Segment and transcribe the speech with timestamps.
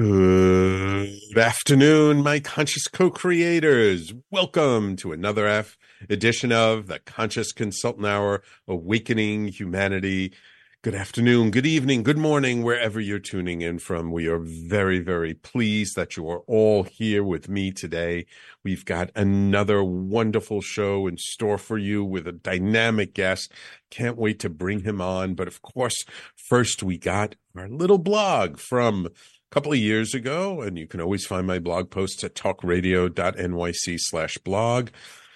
[0.00, 4.14] Good afternoon, my conscious co creators.
[4.30, 5.76] Welcome to another F
[6.08, 10.32] edition of the Conscious Consultant Hour Awakening Humanity.
[10.80, 14.10] Good afternoon, good evening, good morning, wherever you're tuning in from.
[14.10, 18.24] We are very, very pleased that you are all here with me today.
[18.64, 23.52] We've got another wonderful show in store for you with a dynamic guest.
[23.90, 25.34] Can't wait to bring him on.
[25.34, 29.10] But of course, first we got our little blog from
[29.50, 34.38] couple of years ago, and you can always find my blog posts at talkradio.nyc slash
[34.38, 34.90] blog.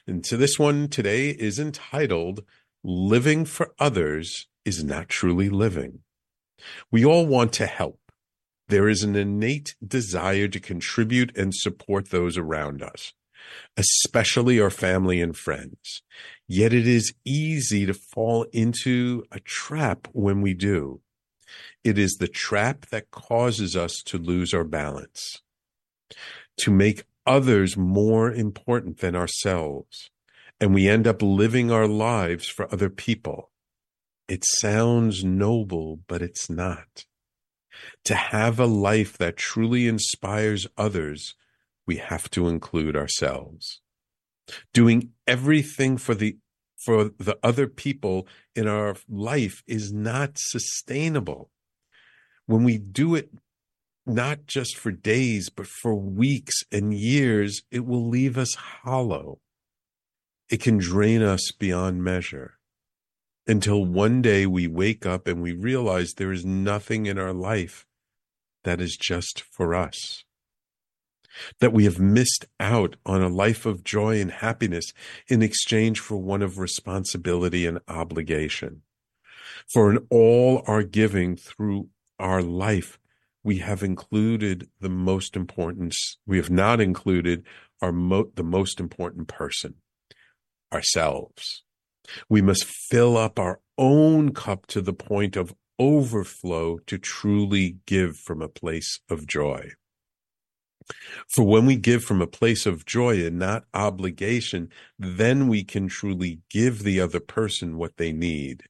[0.07, 2.45] And to this one today is entitled
[2.85, 6.01] Living for Others is Not Truly Living.
[6.93, 7.99] We all want to help.
[8.69, 13.13] There is an innate desire to contribute and support those around us,
[13.77, 16.03] especially our family and friends.
[16.47, 21.01] Yet it is easy to fall into a trap when we do.
[21.83, 25.43] It is the trap that causes us to lose our balance,
[26.59, 30.11] to make others more important than ourselves.
[30.61, 33.51] And we end up living our lives for other people.
[34.29, 37.05] It sounds noble, but it's not.
[38.05, 41.35] To have a life that truly inspires others,
[41.87, 43.81] we have to include ourselves.
[44.73, 46.39] Doing everything for the
[46.85, 51.51] for the other people in our life is not sustainable
[52.47, 53.31] when we do it
[54.07, 59.41] not just for days, but for weeks and years, it will leave us hollow.
[60.51, 62.59] It can drain us beyond measure
[63.47, 67.87] until one day we wake up and we realize there is nothing in our life
[68.65, 70.25] that is just for us.
[71.61, 74.93] That we have missed out on a life of joy and happiness
[75.29, 78.83] in exchange for one of responsibility and obligation.
[79.73, 82.99] For in all our giving through our life,
[83.43, 85.95] we have included the most important,
[86.27, 87.45] we have not included
[87.83, 89.75] our mo- the most important person,
[90.73, 91.63] ourselves.
[92.29, 98.17] We must fill up our own cup to the point of overflow to truly give
[98.17, 99.71] from a place of joy.
[101.29, 105.89] For when we give from a place of joy and not obligation, then we can
[105.89, 108.65] truly give the other person what they need,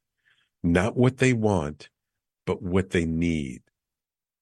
[0.62, 1.88] not what they want,
[2.46, 3.62] but what they need.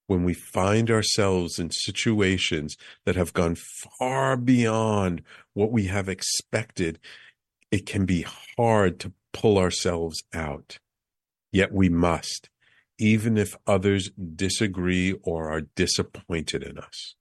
[0.07, 3.57] When we find ourselves in situations that have gone
[3.99, 5.23] far beyond
[5.55, 6.99] what we have expected,
[7.71, 8.27] it can be
[8.59, 10.79] hard to pull ourselves out.
[11.51, 12.51] Yet we must,
[12.99, 17.15] even if others disagree or are disappointed in us.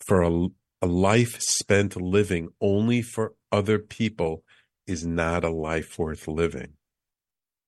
[0.00, 0.48] For a,
[0.82, 4.44] a life spent living only for other people
[4.86, 6.74] is not a life worth living.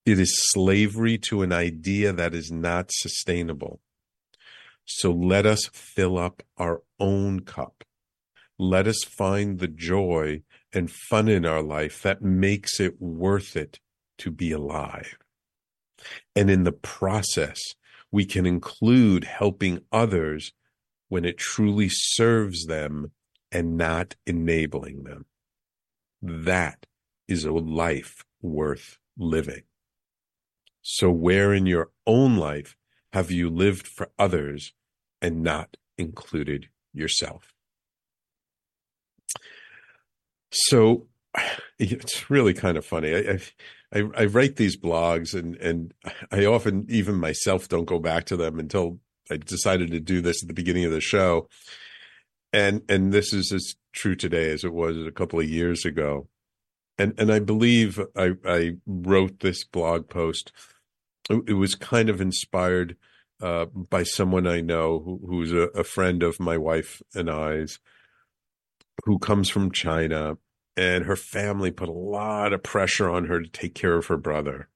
[0.07, 3.81] It is slavery to an idea that is not sustainable.
[4.85, 7.85] So let us fill up our own cup.
[8.59, 10.43] Let us find the joy
[10.73, 13.81] and fun in our life that makes it worth it
[14.19, 15.17] to be alive.
[16.35, 17.59] And in the process,
[18.11, 20.53] we can include helping others
[21.11, 23.11] when it truly serves them
[23.53, 25.27] and not enabling them.
[26.23, 26.87] That
[27.29, 29.65] is a life worth living.
[30.83, 32.77] So, where in your own life
[33.13, 34.73] have you lived for others
[35.21, 37.53] and not included yourself?
[40.53, 41.09] So,
[41.79, 43.15] it's really kind of funny.
[43.15, 43.41] I,
[43.93, 45.93] I, I write these blogs, and and
[46.31, 49.01] I often even myself don't go back to them until
[49.31, 51.49] I decided to do this at the beginning of the show.
[52.53, 56.29] And and this is as true today as it was a couple of years ago
[57.01, 60.53] and and I believe I I wrote this blog post.
[61.31, 62.97] It was kind of inspired
[63.41, 67.79] uh, by someone I know who, who's a, a, friend of my wife and I's,
[69.05, 70.37] who comes from China,
[70.77, 74.19] and her family put a lot of pressure on her to take care of her
[74.19, 74.69] brother.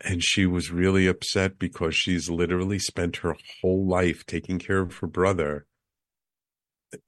[0.00, 4.98] And she was really upset because she's literally spent her whole life taking care of
[4.98, 5.66] her brother,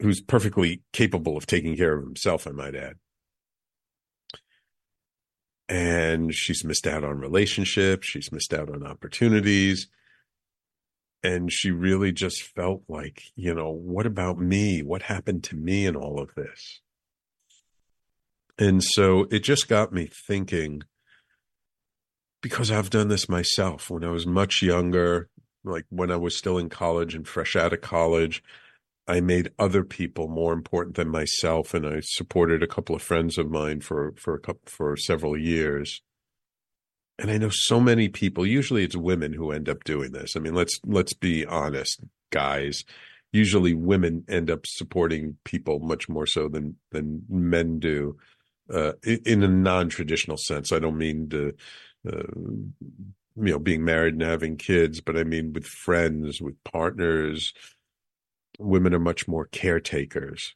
[0.00, 2.94] who's perfectly capable of taking care of himself, I might add.
[5.68, 9.88] And she's missed out on relationships she's missed out on opportunities
[11.24, 14.82] and she really just felt like you know what about me?
[14.82, 16.80] What happened to me in all of this?
[18.58, 20.82] And so it just got me thinking
[22.42, 25.28] because I've done this myself when I was much younger
[25.64, 28.42] like when I was still in college and fresh out of college
[29.08, 33.38] I made other people more important than myself, and I supported a couple of friends
[33.38, 36.02] of mine for for a couple, for several years.
[37.18, 40.36] and I know so many people, usually it's women who end up doing this.
[40.36, 42.00] I mean, let's let's be honest,
[42.30, 42.84] guys.
[43.32, 48.16] Usually women end up supporting people much more so than than men do.
[48.72, 50.72] Uh, in a non-traditional sense.
[50.72, 51.52] I don't mean to,
[52.06, 52.22] Uh,
[53.38, 57.52] you know, being married and having kids, but I mean with friends, with partners.
[58.58, 60.54] Women are much more caretakers.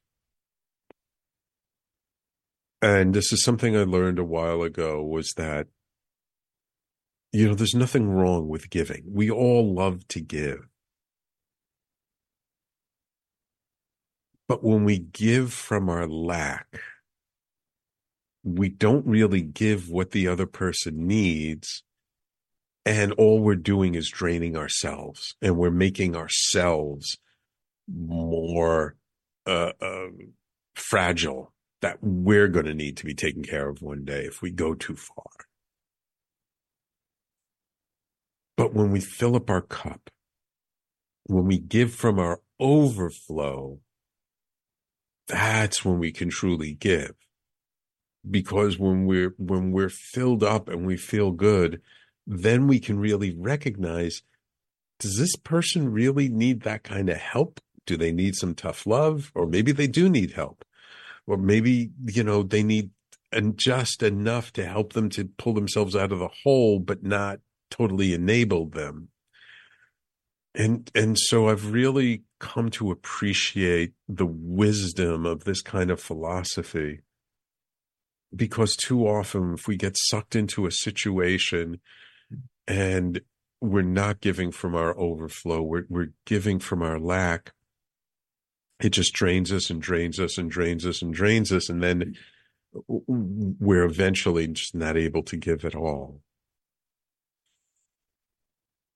[2.81, 5.67] And this is something I learned a while ago was that
[7.33, 9.05] you know, there's nothing wrong with giving.
[9.07, 10.67] We all love to give.
[14.49, 16.81] But when we give from our lack,
[18.43, 21.83] we don't really give what the other person needs.
[22.87, 27.19] And all we're doing is draining ourselves and we're making ourselves
[27.87, 28.97] more
[29.47, 30.09] uh, uh,
[30.75, 31.53] fragile
[31.83, 34.75] that we're going to need to be taken care of one day if we go
[34.75, 35.25] too far.
[38.57, 40.11] But when we fill up our cup,
[41.25, 43.79] when we give from our overflow,
[45.29, 47.15] that's when we can truly give.
[48.29, 51.81] Because when we're when we're filled up and we feel good,
[52.27, 54.23] then we can really recognize
[54.99, 57.61] does this person really need that kind of help?
[57.87, 59.33] Do they need some tough love?
[59.35, 60.65] Or maybe they do need help.
[61.27, 62.91] Or maybe, you know, they need
[63.33, 67.41] and just enough to help them to pull themselves out of the hole, but not
[67.71, 69.09] totally enabled them.
[70.55, 77.01] And and so I've really come to appreciate the wisdom of this kind of philosophy
[78.35, 81.81] because too often if we get sucked into a situation
[82.67, 83.21] and
[83.61, 87.53] we're not giving from our overflow we're we're giving from our lack
[88.81, 92.15] it just drains us and drains us and drains us and drains us and then
[92.75, 93.57] mm.
[93.59, 96.21] we're eventually just not able to give at all.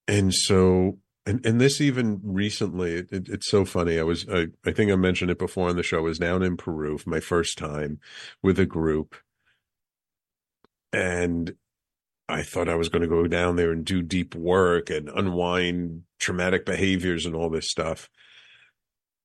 [0.07, 4.49] And so and and this even recently it, it, it's so funny i was I,
[4.67, 7.09] I think i mentioned it before on the show I was down in peru for
[7.09, 7.99] my first time
[8.43, 9.17] with a group
[10.95, 11.55] and
[12.29, 16.03] i thought i was going to go down there and do deep work and unwind
[16.19, 18.09] traumatic behaviors and all this stuff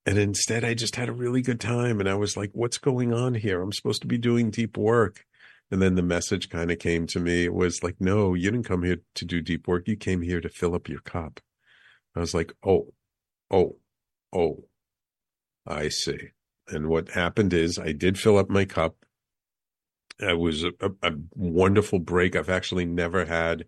[0.05, 3.13] and instead i just had a really good time and i was like what's going
[3.13, 5.25] on here i'm supposed to be doing deep work
[5.71, 7.45] and then the message kind of came to me.
[7.45, 9.87] It was like, no, you didn't come here to do deep work.
[9.87, 11.39] You came here to fill up your cup.
[12.15, 12.93] I was like, oh,
[13.51, 13.77] oh,
[14.33, 14.65] oh,
[15.67, 16.31] I see.
[16.67, 18.95] And what happened is I did fill up my cup.
[20.19, 22.35] It was a, a, wonderful break.
[22.35, 23.65] I've actually never had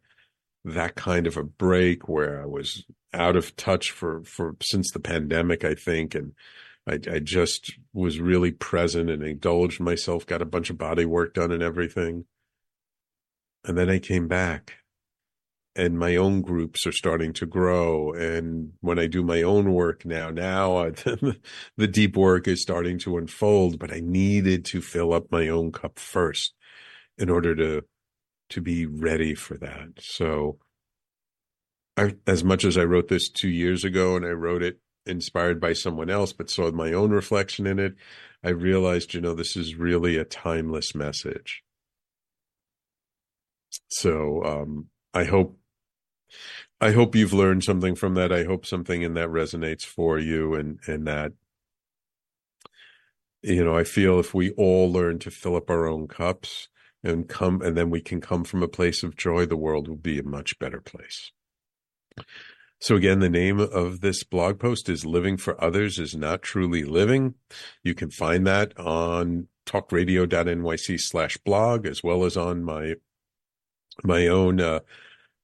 [0.66, 5.00] that kind of a break where I was out of touch for, for since the
[5.00, 6.14] pandemic, I think.
[6.14, 6.34] And
[6.88, 11.34] I, I just was really present and indulged myself, got a bunch of body work
[11.34, 12.26] done and everything.
[13.64, 14.81] And then I came back
[15.76, 18.12] and my own groups are starting to grow.
[18.14, 20.90] And when I do my own work now, now I,
[21.78, 25.72] the deep work is starting to unfold, but I needed to fill up my own
[25.72, 26.54] cup first
[27.18, 27.84] in order to,
[28.50, 29.94] to be ready for that.
[30.00, 30.60] So
[31.96, 35.62] I, as much as I wrote this two years ago and I wrote it inspired
[35.62, 37.96] by someone else, but saw my own reflection in it,
[38.44, 41.64] I realized, you know, this is really a timeless message.
[43.88, 45.58] So um, I hope
[46.80, 48.32] I hope you've learned something from that.
[48.32, 51.34] I hope something in that resonates for you and and that
[53.42, 56.68] you know, I feel if we all learn to fill up our own cups
[57.04, 59.96] and come and then we can come from a place of joy, the world will
[59.96, 61.32] be a much better place.
[62.80, 66.84] So again, the name of this blog post is Living for Others is Not Truly
[66.84, 67.36] Living.
[67.84, 72.96] You can find that on talkradio.nyc slash blog, as well as on my,
[74.04, 74.80] my own, uh,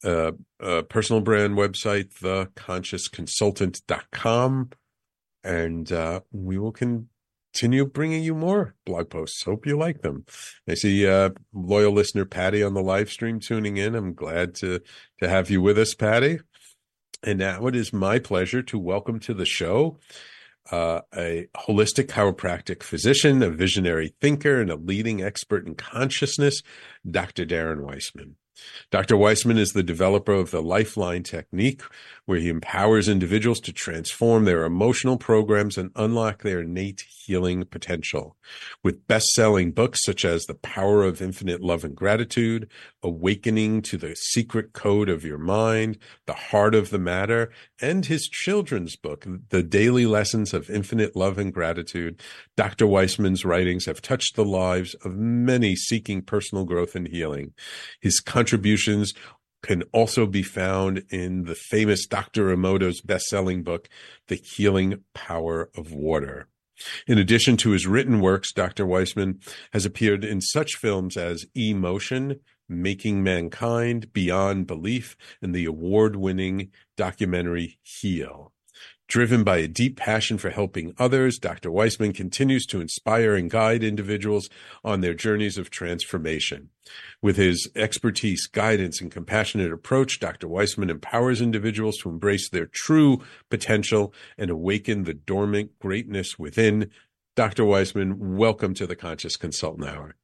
[0.03, 4.69] uh, uh, personal brand website, theconsciousconsultant.com.
[5.43, 9.43] And, uh, we will continue bringing you more blog posts.
[9.43, 10.25] Hope you like them.
[10.67, 13.95] I see, uh, loyal listener Patty on the live stream tuning in.
[13.95, 14.81] I'm glad to,
[15.21, 16.39] to have you with us, Patty.
[17.23, 19.97] And now it is my pleasure to welcome to the show
[20.71, 26.61] uh, a holistic chiropractic physician, a visionary thinker, and a leading expert in consciousness,
[27.09, 27.45] Dr.
[27.45, 28.35] Darren Weissman.
[28.91, 29.17] Dr.
[29.17, 31.81] Weissman is the developer of the Lifeline technique,
[32.27, 38.35] where he empowers individuals to transform their emotional programs and unlock their innate healing potential.
[38.83, 42.69] With best selling books such as The Power of Infinite Love and Gratitude,
[43.01, 48.27] Awakening to the Secret Code of Your Mind, The Heart of the Matter, and his
[48.27, 52.21] children's book, The Daily Lessons of Infinite Love and Gratitude,
[52.57, 52.87] Dr.
[52.87, 57.53] Weissman's writings have touched the lives of many seeking personal growth and healing.
[58.01, 59.13] His contributions
[59.67, 62.55] can also be found in the famous Dr.
[62.55, 63.89] Emoto's best-selling book,
[64.27, 66.47] The Healing Power of Water.
[67.05, 68.85] In addition to his written works, Dr.
[68.85, 69.41] Weissman
[69.73, 77.77] has appeared in such films as Emotion, Making Mankind, Beyond Belief, and the award-winning documentary
[77.83, 78.53] Heal.
[79.07, 81.71] Driven by a deep passion for helping others, Dr.
[81.71, 84.49] Weissman continues to inspire and guide individuals
[84.83, 86.71] on their journeys of transformation.
[87.21, 90.49] With his expertise, guidance, and compassionate approach, Dr.
[90.49, 96.91] Weissman empowers individuals to embrace their true potential and awaken the dormant greatness within.
[97.37, 97.63] Dr.
[97.63, 100.15] Weissman, welcome to the Conscious Consultant Hour.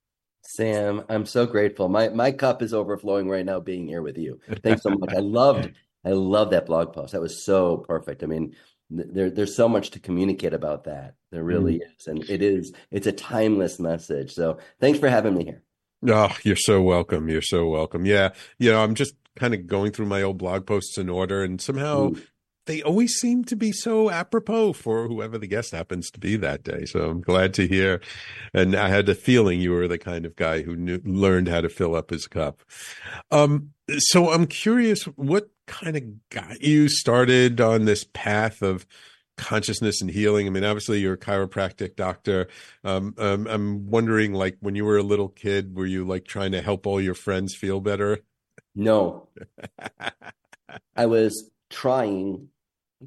[0.42, 1.88] Sam, I'm so grateful.
[1.88, 4.42] My my cup is overflowing right now being here with you.
[4.62, 5.14] Thanks so much.
[5.14, 5.72] I loved
[6.06, 7.14] I love that blog post.
[7.14, 8.24] That was so perfect.
[8.24, 8.56] I mean,
[8.98, 11.16] there, there's so much to communicate about that.
[11.32, 11.82] There really mm.
[11.98, 12.74] is, and it is.
[12.92, 14.34] It's a timeless message.
[14.34, 15.64] So thanks for having me here.
[16.08, 17.30] Oh, you're so welcome.
[17.30, 18.06] You're so welcome.
[18.06, 21.44] Yeah, you know, I'm just kind of going through my old blog posts in order,
[21.44, 22.28] and somehow mm.
[22.66, 26.64] they always seem to be so apropos for whoever the guest happens to be that
[26.64, 26.86] day.
[26.86, 28.02] So I'm glad to hear.
[28.54, 31.62] And I had a feeling you were the kind of guy who knew, learned how
[31.62, 32.62] to fill up his cup.
[33.32, 38.86] Um, so I'm curious, what kind of got you started on this path of
[39.38, 40.48] consciousness and healing?
[40.48, 42.48] I mean, obviously you're a chiropractic doctor.
[42.84, 46.52] Um, um, I'm wondering, like, when you were a little kid, were you like trying
[46.52, 48.20] to help all your friends feel better?
[48.76, 49.30] No,
[50.96, 52.50] I was trying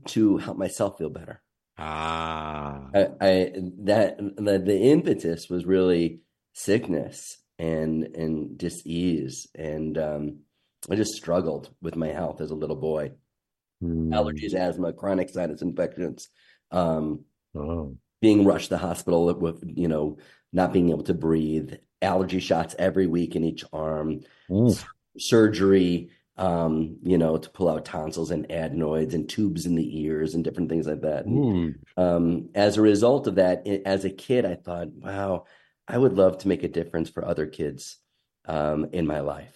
[0.07, 1.43] to help myself feel better.
[1.79, 6.21] Ah, I, I that the, the impetus was really
[6.55, 10.39] sickness and and disease and um
[10.90, 13.12] I just struggled with my health as a little boy.
[13.83, 14.09] Mm.
[14.09, 16.28] Allergies, asthma, chronic sinus infections,
[16.71, 17.25] um,
[17.55, 17.97] oh.
[18.21, 20.19] being rushed to the hospital with, you know,
[20.52, 24.85] not being able to breathe, allergy shots every week in each arm, mm.
[25.19, 30.35] surgery, um, you know, to pull out tonsils and adenoids and tubes in the ears
[30.35, 31.26] and different things like that.
[31.26, 35.45] And, um, as a result of that, as a kid, I thought, wow,
[35.88, 37.99] I would love to make a difference for other kids
[38.47, 39.52] um, in my life.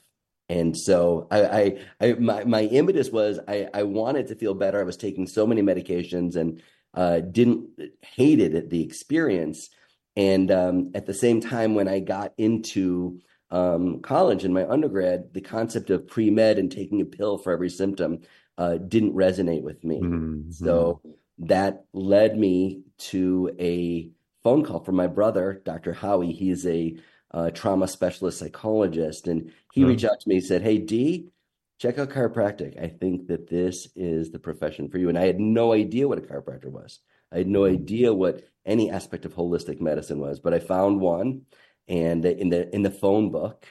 [0.50, 4.80] And so I, I, I, my, my impetus was I, I wanted to feel better.
[4.80, 6.60] I was taking so many medications and
[6.92, 7.68] uh, didn't
[8.02, 9.70] hated it, the experience.
[10.16, 13.20] And um, at the same time, when I got into
[13.52, 17.52] um, college in my undergrad, the concept of pre med and taking a pill for
[17.52, 18.22] every symptom
[18.58, 20.00] uh, didn't resonate with me.
[20.00, 20.50] Mm-hmm.
[20.50, 21.00] So
[21.38, 24.10] that led me to a
[24.42, 25.92] phone call from my brother, Dr.
[25.92, 26.32] Howie.
[26.32, 26.96] He's a
[27.32, 30.36] uh, trauma specialist psychologist, and he reached out to me.
[30.36, 31.30] He said, "Hey, D,
[31.78, 32.80] check out chiropractic.
[32.82, 36.18] I think that this is the profession for you." And I had no idea what
[36.18, 37.00] a chiropractor was.
[37.32, 41.42] I had no idea what any aspect of holistic medicine was, but I found one,
[41.88, 43.66] and in the in the phone book,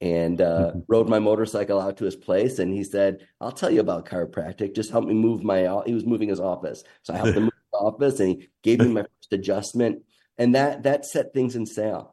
[0.00, 0.80] and uh, mm-hmm.
[0.88, 2.58] rode my motorcycle out to his place.
[2.58, 4.74] And he said, "I'll tell you about chiropractic.
[4.74, 7.52] Just help me move my." He was moving his office, so I helped him move
[7.52, 10.02] his office, and he gave me my first adjustment,
[10.38, 12.11] and that that set things in sail.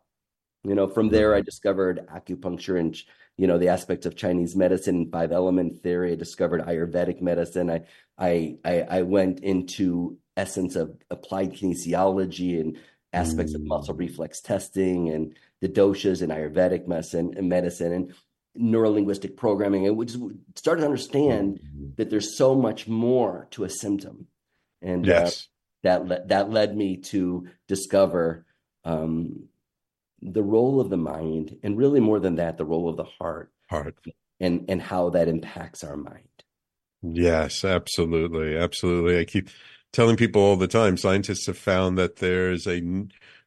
[0.63, 2.95] You know, from there, I discovered acupuncture and
[3.37, 6.11] you know the aspects of Chinese medicine, five element theory.
[6.11, 7.69] I discovered Ayurvedic medicine.
[7.69, 7.83] I
[8.17, 12.77] I I, I went into essence of applied kinesiology and
[13.13, 13.55] aspects mm.
[13.55, 13.99] of muscle mm.
[13.99, 18.13] reflex testing and the doshas in Ayurvedic medicine and medicine and
[18.59, 19.87] neurolinguistic programming.
[19.87, 20.19] And we just
[20.55, 21.95] started to understand mm.
[21.97, 24.27] that there's so much more to a symptom.
[24.81, 25.39] And uh, yes.
[25.39, 25.43] uh,
[25.83, 28.45] that le- that led me to discover
[28.85, 29.48] um,
[30.21, 33.51] the role of the mind and really more than that the role of the heart
[33.69, 33.95] heart.
[34.39, 36.25] and and how that impacts our mind.
[37.01, 39.19] Yes absolutely absolutely.
[39.19, 39.49] I keep
[39.93, 42.81] telling people all the time scientists have found that there's a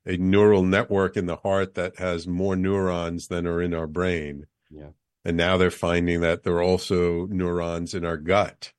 [0.04, 4.46] a neural network in the heart that has more neurons than are in our brain.
[4.70, 4.90] Yeah.
[5.24, 8.72] And now they're finding that there are also neurons in our gut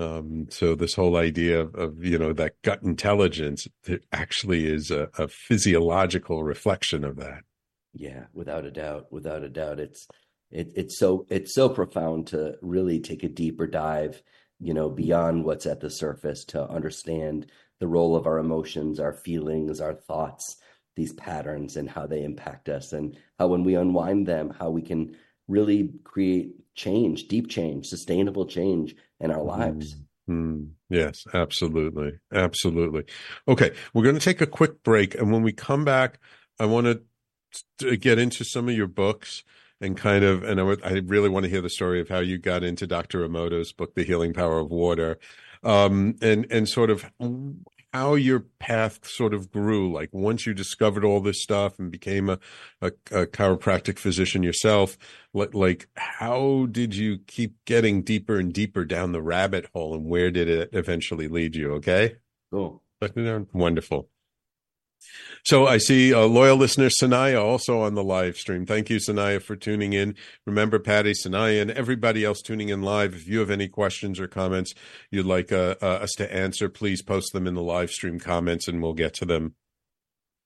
[0.00, 3.68] um, so this whole idea of, of, you know that gut intelligence
[4.12, 7.42] actually is a, a, physiological reflection of that.
[7.92, 10.08] Yeah, without a doubt, without a doubt, it's
[10.50, 14.22] it, it's so it's so profound to really take a deeper dive,
[14.58, 17.46] you know, beyond what's at the surface to understand
[17.78, 20.56] the role of our emotions, our feelings, our thoughts,
[20.96, 24.82] these patterns, and how they impact us, and how when we unwind them, how we
[24.82, 25.14] can
[25.46, 29.96] really create change, deep change, sustainable change in our lives.
[30.28, 32.12] Mm, yes, absolutely.
[32.32, 33.04] Absolutely.
[33.48, 33.72] Okay.
[33.92, 35.14] We're going to take a quick break.
[35.14, 36.18] And when we come back,
[36.58, 37.02] I want
[37.78, 39.42] to get into some of your books
[39.80, 42.20] and kind of, and I, would, I really want to hear the story of how
[42.20, 43.26] you got into Dr.
[43.26, 45.18] Emoto's book, The Healing Power of Water,
[45.64, 47.04] um, and, and sort of
[47.92, 49.92] how your path sort of grew.
[49.92, 52.38] Like once you discovered all this stuff and became a,
[52.80, 54.96] a, a chiropractic physician yourself,
[55.34, 60.06] like, like how did you keep getting deeper and deeper down the rabbit hole and
[60.06, 61.72] where did it eventually lead you?
[61.74, 62.16] Okay.
[62.52, 62.82] Cool.
[63.52, 64.08] Wonderful.
[65.44, 68.66] So I see a loyal listener, Sanaya, also on the live stream.
[68.66, 70.14] Thank you, Sanaya, for tuning in.
[70.46, 74.28] Remember, Patty, Sanaya, and everybody else tuning in live, if you have any questions or
[74.28, 74.74] comments
[75.10, 78.68] you'd like uh, uh, us to answer, please post them in the live stream comments
[78.68, 79.54] and we'll get to them.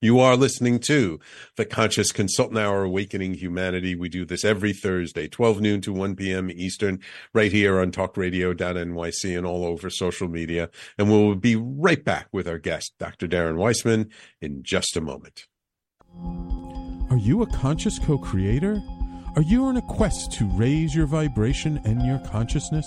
[0.05, 1.19] You are listening to
[1.57, 3.95] the Conscious Consultant Hour Awakening Humanity.
[3.95, 6.51] We do this every Thursday, 12 noon to 1 p.m.
[6.51, 7.01] Eastern,
[7.33, 10.69] right here on talkradio.nyc and all over social media.
[10.99, 13.27] And we'll be right back with our guest, Dr.
[13.27, 14.11] Darren Weissman,
[14.43, 15.47] in just a moment.
[17.11, 18.83] Are you a conscious co creator?
[19.37, 22.87] Are you on a quest to raise your vibration and your consciousness?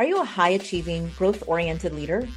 [0.00, 2.28] Are you a high achieving, growth oriented leader?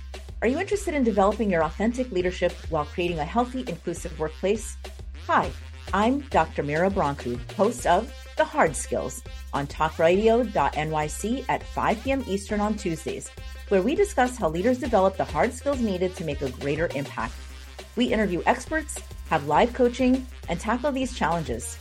[0.42, 4.78] Are you interested in developing your authentic leadership while creating a healthy, inclusive workplace?
[5.28, 5.52] Hi,
[5.94, 6.64] I'm Dr.
[6.64, 9.22] Mira Brancu, host of The Hard Skills
[9.54, 12.24] on talkradio.nyc at 5 p.m.
[12.28, 13.30] Eastern on Tuesdays,
[13.70, 17.36] where we discuss how leaders develop the hard skills needed to make a greater impact.
[17.96, 18.98] We interview experts,
[19.30, 21.78] have live coaching, and tackle these challenges.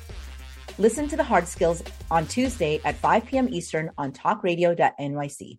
[0.76, 3.48] Listen to the hard skills on Tuesday at 5 p.m.
[3.48, 5.58] Eastern on talkradio.nyc.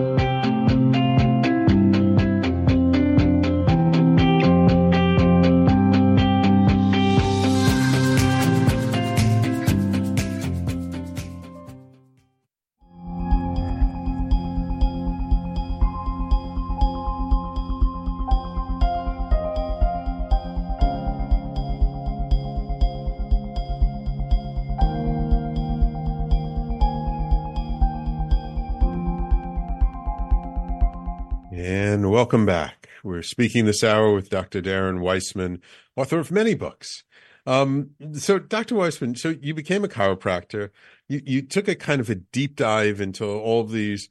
[32.31, 32.87] Welcome back.
[33.03, 34.61] We're speaking this hour with Dr.
[34.61, 35.61] Darren Weissman,
[35.97, 37.03] author of many books.
[37.45, 38.75] Um, so, Dr.
[38.75, 40.69] Weissman, so you became a chiropractor.
[41.09, 44.07] You, you took a kind of a deep dive into all these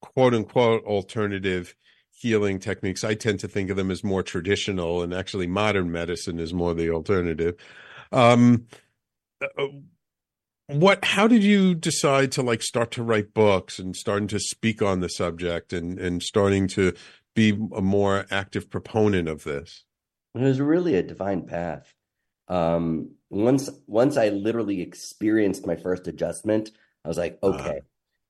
[0.00, 1.74] quote unquote alternative
[2.12, 3.02] healing techniques.
[3.02, 6.72] I tend to think of them as more traditional, and actually, modern medicine is more
[6.72, 7.56] the alternative.
[8.12, 8.68] Um,
[9.42, 9.66] uh,
[10.68, 14.82] what how did you decide to like start to write books and starting to speak
[14.82, 16.92] on the subject and and starting to
[17.36, 19.84] be a more active proponent of this?
[20.34, 21.94] It was really a divine path.
[22.48, 26.72] Um, once once I literally experienced my first adjustment,
[27.04, 27.58] I was like, uh-huh.
[27.58, 27.80] okay, uh,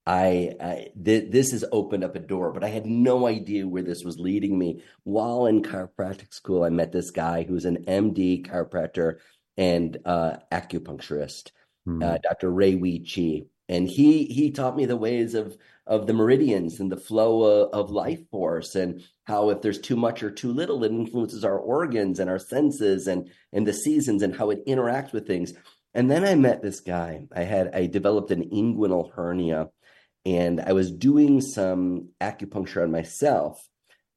[0.07, 3.83] I, I th- this has opened up a door, but I had no idea where
[3.83, 4.83] this was leading me.
[5.03, 9.17] While in chiropractic school, I met this guy who's an MD chiropractor
[9.57, 11.51] and uh, acupuncturist,
[11.85, 12.03] hmm.
[12.03, 12.51] uh, Dr.
[12.51, 16.91] Ray Wee Chi, and he he taught me the ways of of the meridians and
[16.91, 20.83] the flow of, of, life force and how if there's too much or too little
[20.83, 25.13] it influences our organs and our senses and and the seasons and how it interacts
[25.13, 25.53] with things.
[25.95, 27.23] And then i met this guy.
[27.35, 29.69] I had i developed an inguinal hernia
[30.25, 33.67] and i was doing some acupuncture on myself.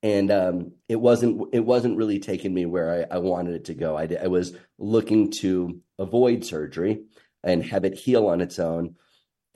[0.02, 3.74] And um, it wasn't it wasn't really taking me where I, I wanted it to
[3.74, 3.98] go.
[3.98, 7.04] I, I was looking to avoid surgery
[7.44, 8.96] and have it heal on its own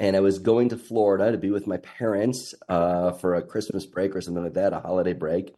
[0.03, 3.85] and I was going to Florida to be with my parents uh, for a Christmas
[3.85, 5.55] break or something like that, a holiday break.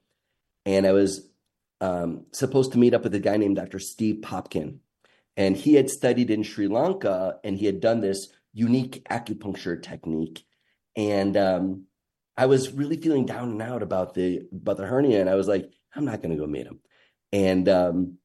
[0.68, 1.28] And I was
[1.82, 3.80] um, supposed to meet up with a guy named Dr.
[3.80, 4.78] Steve Popkin.
[5.36, 10.46] And he had studied in Sri Lanka and he had done this unique acupuncture technique.
[10.96, 11.86] And um,
[12.38, 15.48] I was really feeling down and out about the about the hernia, and I was
[15.48, 16.82] like, I'm not going to go meet him.
[17.34, 18.20] And um,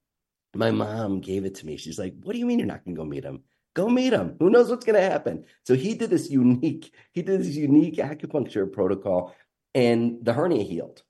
[0.55, 1.79] my mom gave it to me.
[1.79, 3.43] She's like, What do you mean you're not going to go meet him?
[3.75, 4.37] Go meet him.
[4.41, 5.45] Who knows what's going to happen?
[5.65, 9.35] So he did this unique, he did this unique acupuncture protocol,
[9.75, 11.03] and the hernia healed.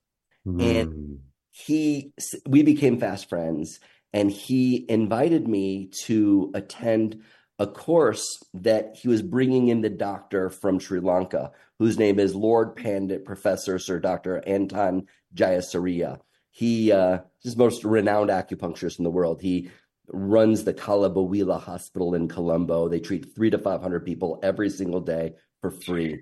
[0.45, 0.61] Mm.
[0.61, 1.15] And hmm.
[1.49, 2.13] he,
[2.47, 3.79] we became fast friends,
[4.13, 7.21] and he invited me to attend
[7.59, 12.33] a course that he was bringing in the doctor from Sri Lanka, whose name is
[12.33, 14.41] Lord Pandit Professor Sir Dr.
[14.47, 16.19] Anton Jayasuriya.
[16.49, 19.41] He uh, is the most renowned acupuncturist in the world.
[19.41, 19.69] He
[20.11, 22.87] runs the Kalubowila Hospital in Colombo.
[22.87, 26.21] They treat three to five hundred people every single day for free.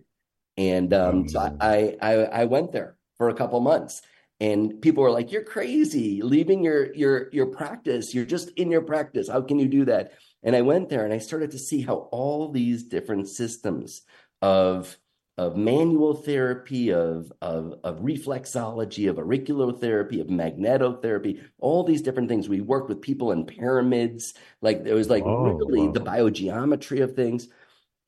[0.57, 4.01] And um, so I, I I went there for a couple months,
[4.39, 8.13] and people were like, "You're crazy, leaving your your your practice.
[8.13, 9.29] You're just in your practice.
[9.29, 12.09] How can you do that?" And I went there, and I started to see how
[12.11, 14.01] all these different systems
[14.41, 14.97] of
[15.39, 22.49] of manual therapy, of, of, of reflexology, of auriculotherapy, of magnetotherapy, all these different things.
[22.49, 24.33] We worked with people in pyramids.
[24.61, 25.93] Like there was like oh, really wow.
[25.93, 27.47] the biogeometry of things.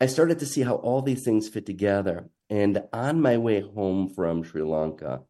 [0.02, 2.30] I started to see how all these things fit together.
[2.50, 5.22] And on my way home from Sri Lanka,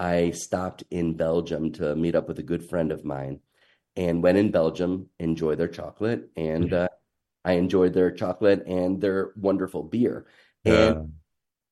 [0.00, 3.38] I stopped in Belgium to meet up with a good friend of mine
[3.94, 6.28] and went in Belgium, enjoy their chocolate.
[6.36, 6.86] And mm-hmm.
[6.86, 6.88] uh,
[7.44, 10.26] I enjoyed their chocolate and their wonderful beer.
[10.64, 11.02] And yeah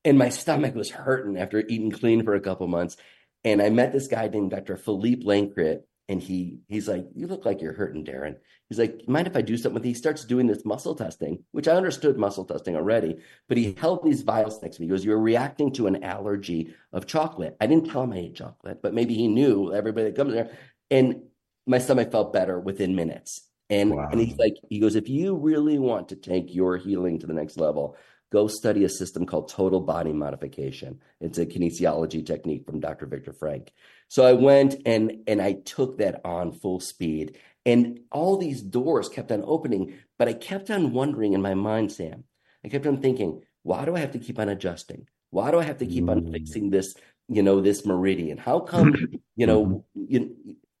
[0.05, 2.95] and my stomach was hurting after eating clean for a couple months.
[3.43, 4.77] And I met this guy named Dr.
[4.77, 8.37] Philippe Lancret, and he he's like, "You look like you're hurting, Darren."
[8.69, 9.83] He's like, "Mind if I do something?
[9.83, 14.03] He starts doing this muscle testing, which I understood muscle testing already, but he held
[14.03, 14.87] these vials next to me.
[14.87, 18.35] He goes, "You're reacting to an allergy of chocolate." I didn't tell him I ate
[18.35, 20.51] chocolate, but maybe he knew everybody that comes there,
[20.91, 21.23] and
[21.65, 23.41] my stomach felt better within minutes.
[23.71, 24.09] And wow.
[24.11, 27.33] and he's like, he goes, "If you really want to take your healing to the
[27.33, 27.97] next level."
[28.35, 30.99] Go study a system called total body modification.
[31.21, 33.05] It's a kinesiology technique from Dr.
[33.05, 33.71] Victor Frank.
[34.09, 37.37] So I went and and I took that on full speed.
[37.65, 41.93] And all these doors kept on opening, but I kept on wondering in my mind,
[41.93, 42.25] Sam.
[42.63, 45.07] I kept on thinking, why do I have to keep on adjusting?
[45.31, 46.31] Why do I have to keep on mm.
[46.33, 46.93] fixing this,
[47.29, 48.37] you know, this meridian?
[48.37, 48.93] How come,
[49.35, 50.05] you know, mm-hmm.
[50.13, 50.35] you,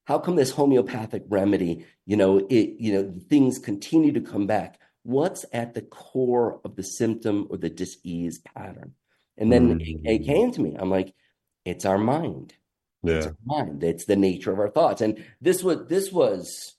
[0.05, 4.79] how come this homeopathic remedy, you know, it, you know, things continue to come back?
[5.05, 8.93] What's at the core of the symptom or the disease pattern?
[9.37, 10.05] And then mm-hmm.
[10.05, 10.75] it, it, came to me.
[10.77, 11.13] I'm like,
[11.63, 12.55] it's our mind.
[13.03, 13.15] Yeah.
[13.15, 13.83] It's our mind.
[13.83, 15.01] It's the nature of our thoughts.
[15.01, 16.75] And this was this was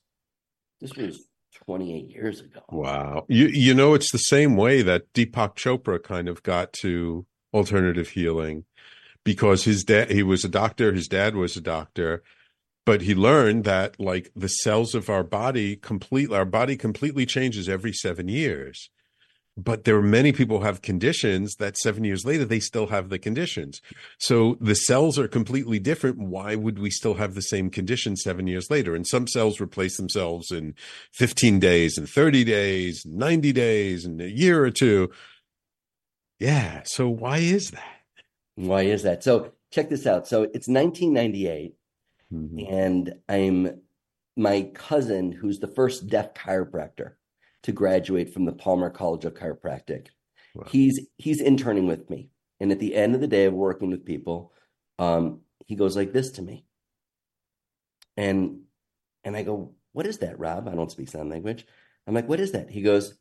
[0.80, 1.24] this was
[1.66, 2.62] 28 years ago.
[2.70, 3.26] Wow.
[3.28, 8.10] You you know it's the same way that Deepak Chopra kind of got to alternative
[8.10, 8.64] healing
[9.24, 12.22] because his dad he was a doctor, his dad was a doctor,
[12.86, 17.68] but he learned that like the cells of our body complete our body completely changes
[17.68, 18.88] every seven years.
[19.58, 23.08] But there are many people who have conditions that seven years later they still have
[23.08, 23.80] the conditions.
[24.18, 26.18] So the cells are completely different.
[26.18, 28.94] Why would we still have the same condition seven years later?
[28.94, 30.74] And some cells replace themselves in
[31.12, 35.10] 15 days and 30 days 90 days and a year or two.
[36.38, 38.02] Yeah so why is that?
[38.54, 39.24] Why is that?
[39.24, 40.28] So check this out.
[40.28, 41.75] So it's 1998
[42.32, 42.74] Mm-hmm.
[42.74, 43.80] And I'm
[44.36, 47.12] my cousin, who's the first deaf chiropractor
[47.62, 50.08] to graduate from the Palmer College of Chiropractic.
[50.54, 50.64] Wow.
[50.68, 54.04] He's he's interning with me, and at the end of the day of working with
[54.04, 54.52] people,
[54.98, 56.64] um, he goes like this to me,
[58.16, 58.60] and
[59.24, 60.68] and I go, "What is that, Rob?
[60.68, 61.66] I don't speak sign language."
[62.06, 63.14] I'm like, "What is that?" He goes,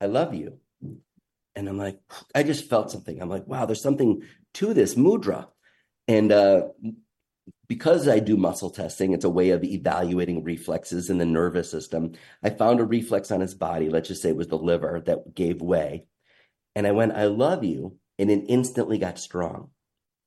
[0.00, 0.58] "I love you,"
[1.54, 2.00] and I'm like,
[2.34, 3.20] I just felt something.
[3.20, 4.22] I'm like, "Wow, there's something
[4.54, 5.48] to this mudra,"
[6.08, 6.68] and uh,
[7.72, 12.12] because I do muscle testing, it's a way of evaluating reflexes in the nervous system.
[12.42, 15.34] I found a reflex on his body, let's just say it was the liver that
[15.34, 16.04] gave way.
[16.76, 17.96] And I went, I love you.
[18.18, 19.70] And it instantly got strong.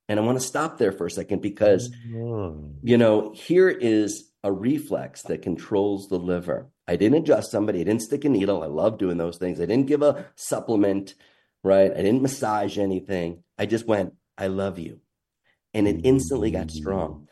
[0.08, 2.72] And I want to stop there for a second because, oh.
[2.82, 6.68] you know, here is a reflex that controls the liver.
[6.88, 8.64] I didn't adjust somebody, I didn't stick a needle.
[8.64, 9.60] I love doing those things.
[9.60, 11.14] I didn't give a supplement,
[11.62, 11.92] right?
[11.92, 13.44] I didn't massage anything.
[13.56, 14.98] I just went, I love you.
[15.74, 17.28] And it instantly got strong.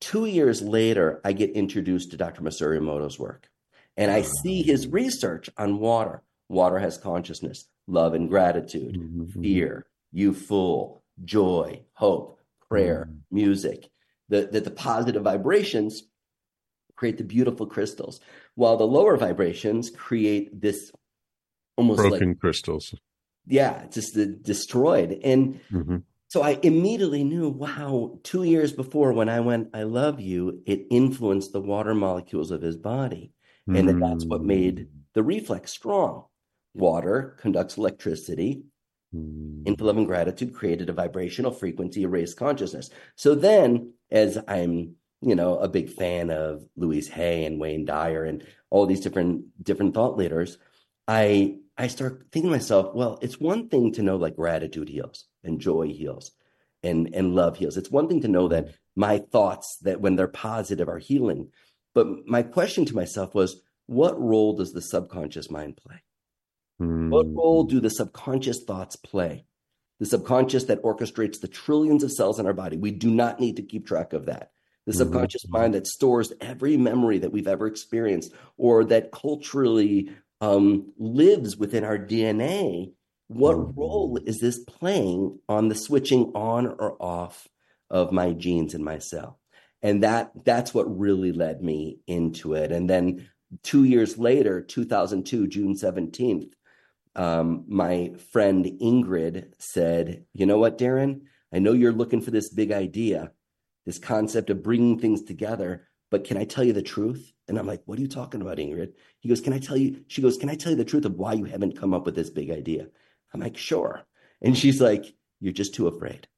[0.00, 2.42] Two years later, I get introduced to Dr.
[2.42, 3.48] Masaru Emoto's work,
[3.96, 6.22] and I see his research on water.
[6.48, 9.42] Water has consciousness, love and gratitude, mm-hmm.
[9.42, 13.34] fear, you fool, joy, hope, prayer, mm-hmm.
[13.34, 13.90] music.
[14.28, 16.02] That the, the positive vibrations
[16.96, 18.20] create the beautiful crystals,
[18.54, 20.90] while the lower vibrations create this
[21.76, 22.94] almost broken like, crystals.
[23.46, 25.20] Yeah, just the, destroyed.
[25.22, 25.98] And mm-hmm.
[26.36, 30.86] So I immediately knew, wow, two years before when I went, I love you, it
[30.90, 33.32] influenced the water molecules of his body.
[33.66, 34.98] And then that's what made hmm.
[35.14, 36.26] the reflex strong.
[36.74, 38.64] Water conducts electricity.
[39.14, 39.62] Hmm.
[39.64, 42.90] In love and gratitude created a vibrational frequency, a raised consciousness.
[43.14, 48.26] So then, as I'm, you know, a big fan of Louise Hay and Wayne Dyer
[48.26, 50.58] and all these different different thought leaders,
[51.08, 55.26] I I start thinking to myself, well, it's one thing to know like gratitude heals
[55.44, 56.32] and joy heals
[56.82, 57.76] and and love heals.
[57.76, 61.50] It's one thing to know that my thoughts that when they're positive are healing.
[61.94, 66.02] But my question to myself was, what role does the subconscious mind play?
[66.80, 67.10] Mm.
[67.10, 69.46] What role do the subconscious thoughts play?
[69.98, 72.76] The subconscious that orchestrates the trillions of cells in our body.
[72.76, 74.50] We do not need to keep track of that.
[74.84, 74.98] The mm-hmm.
[74.98, 75.58] subconscious mm-hmm.
[75.58, 81.84] mind that stores every memory that we've ever experienced or that culturally um, lives within
[81.84, 82.92] our DNA.
[83.28, 83.78] What mm-hmm.
[83.78, 87.48] role is this playing on the switching on or off
[87.90, 89.38] of my genes in my cell?
[89.82, 92.72] And that that's what really led me into it.
[92.72, 93.28] And then
[93.62, 96.52] two years later, 2002, June 17th,
[97.14, 101.22] um, my friend Ingrid said, You know what, Darren?
[101.52, 103.32] I know you're looking for this big idea,
[103.86, 107.32] this concept of bringing things together, but can I tell you the truth?
[107.48, 108.92] And I'm like, What are you talking about, Ingrid?
[109.20, 110.04] He goes, Can I tell you?
[110.08, 112.14] She goes, Can I tell you the truth of why you haven't come up with
[112.14, 112.86] this big idea?
[113.32, 114.02] I'm like, Sure.
[114.42, 115.04] And she's like,
[115.40, 116.28] You're just too afraid.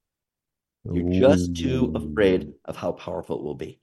[0.83, 3.81] You're just too afraid of how powerful it will be.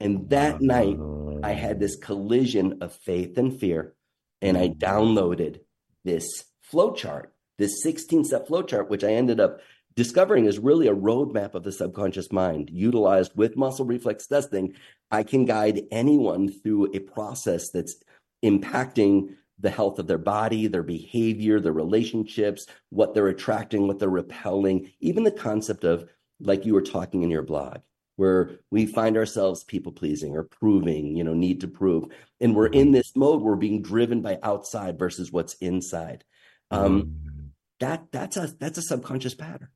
[0.00, 0.96] And that night,
[1.42, 2.06] I had this uh-huh.
[2.06, 3.94] collision of faith and fear,
[4.40, 4.78] and I mm-hmm.
[4.78, 5.60] downloaded
[6.04, 7.26] this flowchart,
[7.58, 9.60] this 16 step flowchart, which I ended up
[9.98, 14.72] discovering is really a roadmap of the subconscious mind utilized with muscle reflex testing.
[15.10, 17.96] I can guide anyone through a process that's
[18.44, 24.08] impacting the health of their body, their behavior, their relationships, what they're attracting, what they're
[24.08, 26.08] repelling, even the concept of,
[26.38, 27.78] like you were talking in your blog,
[28.14, 32.04] where we find ourselves people pleasing or proving, you know, need to prove.
[32.40, 32.92] And we're in mm-hmm.
[32.92, 36.22] this mode, we're being driven by outside versus what's inside.
[36.70, 37.46] Um, mm-hmm.
[37.80, 39.70] that that's a that's a subconscious pattern.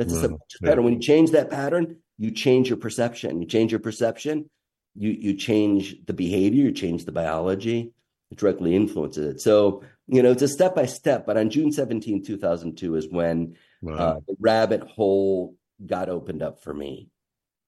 [0.00, 0.84] That's a subconscious pattern.
[0.84, 3.40] When you change that pattern, you change your perception.
[3.40, 4.50] You change your perception,
[4.94, 7.92] you you change the behavior, you change the biology,
[8.30, 9.40] it directly influences it.
[9.40, 13.56] So, you know, it's a step by step, but on June 17, 2002 is when
[13.82, 13.94] wow.
[13.94, 17.08] uh, the rabbit hole got opened up for me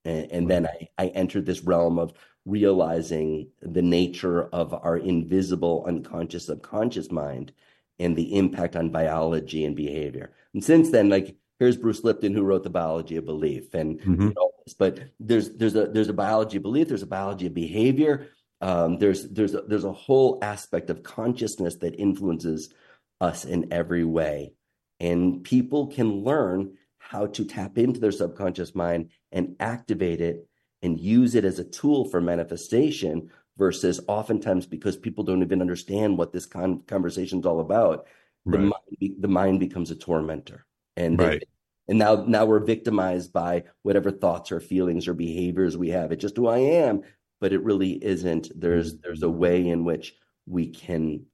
[0.05, 2.12] and, and then I, I entered this realm of
[2.45, 7.53] realizing the nature of our invisible, unconscious, subconscious mind
[7.99, 10.33] and the impact on biology and behavior.
[10.55, 14.22] And since then, like here's Bruce Lipton who wrote the biology of belief, and mm-hmm.
[14.22, 17.55] you know, but there's there's a there's a biology of belief, there's a biology of
[17.55, 18.27] behavior.
[18.61, 22.75] Um, there's there's a, there's a whole aspect of consciousness that influences
[23.20, 24.55] us in every way,
[24.98, 30.48] and people can learn how to tap into their subconscious mind and activate it
[30.83, 36.18] and use it as a tool for manifestation versus oftentimes because people don't even understand
[36.18, 38.07] what this con- conversation is all about
[38.46, 38.59] right.
[38.59, 40.64] the, mind, the mind becomes a tormentor
[40.96, 41.44] and right.
[41.88, 46.12] And now now we're victimized by whatever thoughts or feelings or behaviors we have.
[46.12, 47.03] It's just who i am
[47.42, 48.49] but it really isn't.
[48.59, 50.14] There's there's a way in which
[50.47, 51.27] we can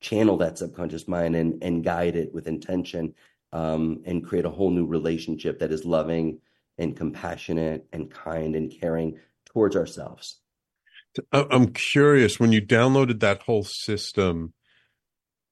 [0.00, 3.14] channel that subconscious mind and and guide it with intention
[3.52, 6.40] um, and create a whole new relationship that is loving
[6.78, 10.40] and compassionate and kind and caring towards ourselves.
[11.32, 14.52] I'm curious when you downloaded that whole system,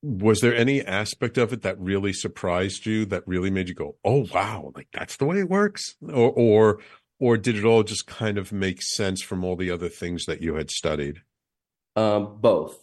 [0.04, 3.96] was there any aspect of it that really surprised you that really made you go,
[4.04, 6.78] "Oh wow, like that's the way it works?" Or or
[7.18, 10.42] or did it all just kind of make sense from all the other things that
[10.42, 11.22] you had studied?
[11.96, 12.78] Um, both.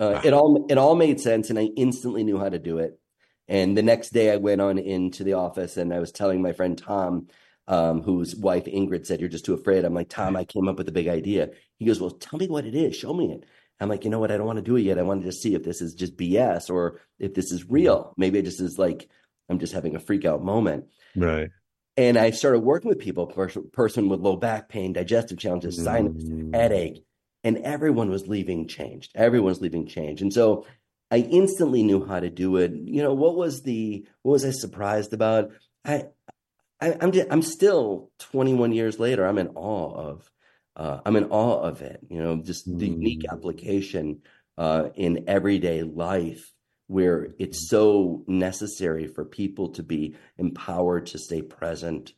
[0.00, 0.20] Uh, wow.
[0.24, 2.98] It all it all made sense, and I instantly knew how to do it.
[3.48, 6.52] And the next day, I went on into the office and I was telling my
[6.52, 7.28] friend Tom,
[7.66, 9.84] um, whose wife Ingrid said, You're just too afraid.
[9.84, 11.50] I'm like, Tom, I came up with a big idea.
[11.78, 12.94] He goes, Well, tell me what it is.
[12.94, 13.44] Show me it.
[13.80, 14.30] I'm like, You know what?
[14.30, 14.98] I don't want to do it yet.
[14.98, 18.14] I want to just see if this is just BS or if this is real.
[18.16, 19.08] Maybe it just is like,
[19.48, 20.86] I'm just having a freak out moment.
[21.16, 21.50] Right.
[21.96, 26.54] And I started working with people, person with low back pain, digestive challenges, sinus, mm.
[26.54, 27.04] headache,
[27.42, 29.10] and everyone was leaving changed.
[29.16, 30.22] Everyone was leaving change.
[30.22, 30.64] And so
[31.10, 32.72] I instantly knew how to do it.
[32.72, 35.50] You know, what was the what was I surprised about?
[35.84, 36.04] I,
[36.80, 39.26] I am I'm, I'm still 21 years later.
[39.26, 40.30] I'm in awe of
[40.78, 42.00] uh, I'm in awe of it.
[42.08, 42.92] You know, just the mm.
[42.92, 44.22] unique application
[44.56, 46.52] uh, in everyday life
[46.86, 52.14] where it's so necessary for people to be empowered to stay present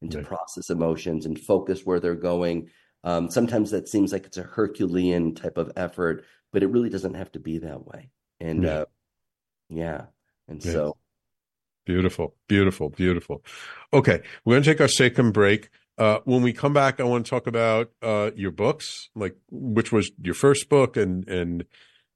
[0.00, 0.26] and to right.
[0.26, 2.70] process emotions and focus where they're going.
[3.02, 7.14] Um, sometimes that seems like it's a Herculean type of effort, but it really doesn't
[7.14, 8.70] have to be that way and yeah.
[8.70, 8.84] uh
[9.68, 10.02] yeah
[10.48, 10.72] and yeah.
[10.72, 10.96] so
[11.84, 13.42] beautiful beautiful beautiful
[13.92, 17.24] okay we're going to take our second break Uh, when we come back, I want
[17.24, 21.64] to talk about uh, your books, like which was your first book, and and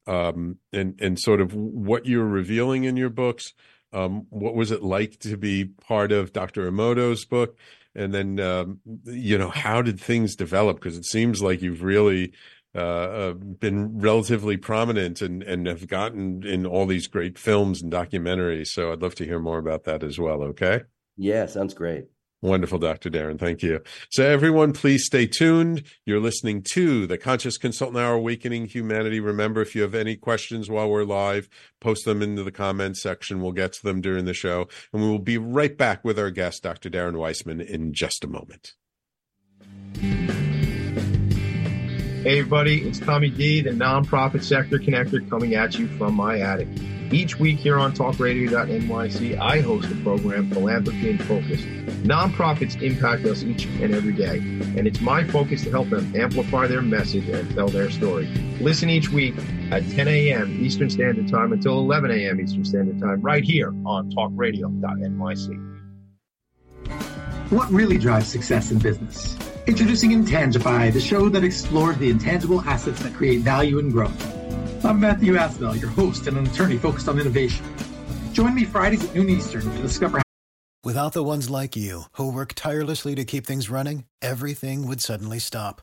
[0.06, 3.52] um, and and sort of what you're revealing in your books.
[3.92, 6.70] Um, what was it like to be part of Dr.
[6.70, 7.56] Emoto's book?
[7.94, 10.76] And then, um, you know, how did things develop?
[10.76, 12.32] Because it seems like you've really
[12.74, 17.90] uh, uh, been relatively prominent and, and have gotten in all these great films and
[17.90, 18.68] documentaries.
[18.68, 20.42] So I'd love to hear more about that as well.
[20.42, 20.82] Okay.
[21.16, 22.04] Yeah, sounds great.
[22.40, 23.10] Wonderful, Dr.
[23.10, 23.36] Darren.
[23.36, 23.80] Thank you.
[24.10, 25.82] So, everyone, please stay tuned.
[26.06, 29.18] You're listening to the Conscious Consultant Hour Awakening Humanity.
[29.18, 31.48] Remember, if you have any questions while we're live,
[31.80, 33.42] post them into the comments section.
[33.42, 34.68] We'll get to them during the show.
[34.92, 36.88] And we will be right back with our guest, Dr.
[36.88, 38.74] Darren Weissman, in just a moment.
[42.22, 46.68] Hey, everybody, it's Tommy D, the nonprofit sector connector, coming at you from my attic.
[47.10, 51.62] Each week here on talkradio.nyc, I host a program, Philanthropy in Focus.
[52.02, 54.38] Nonprofits impact us each and every day,
[54.76, 58.26] and it's my focus to help them amplify their message and tell their story.
[58.60, 59.34] Listen each week
[59.70, 60.62] at 10 a.m.
[60.62, 62.40] Eastern Standard Time until 11 a.m.
[62.40, 65.64] Eastern Standard Time, right here on talkradio.nyc.
[67.50, 69.34] What really drives success in business?
[69.66, 74.37] Introducing Intangify, the show that explores the intangible assets that create value and growth.
[74.84, 77.66] I'm Matthew Asbell, your host and an attorney focused on innovation.
[78.32, 80.22] Join me Fridays at noon Eastern to discover.
[80.84, 85.40] Without the ones like you, who work tirelessly to keep things running, everything would suddenly
[85.40, 85.82] stop.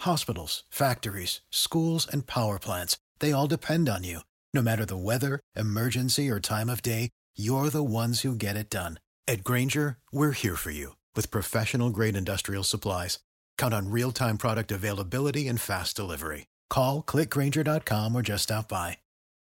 [0.00, 4.20] Hospitals, factories, schools, and power plants, they all depend on you.
[4.52, 8.68] No matter the weather, emergency, or time of day, you're the ones who get it
[8.68, 8.98] done.
[9.28, 13.20] At Grainger, we're here for you with professional grade industrial supplies.
[13.56, 16.46] Count on real time product availability and fast delivery.
[16.72, 18.96] Call clickgrainger.com or just stop by.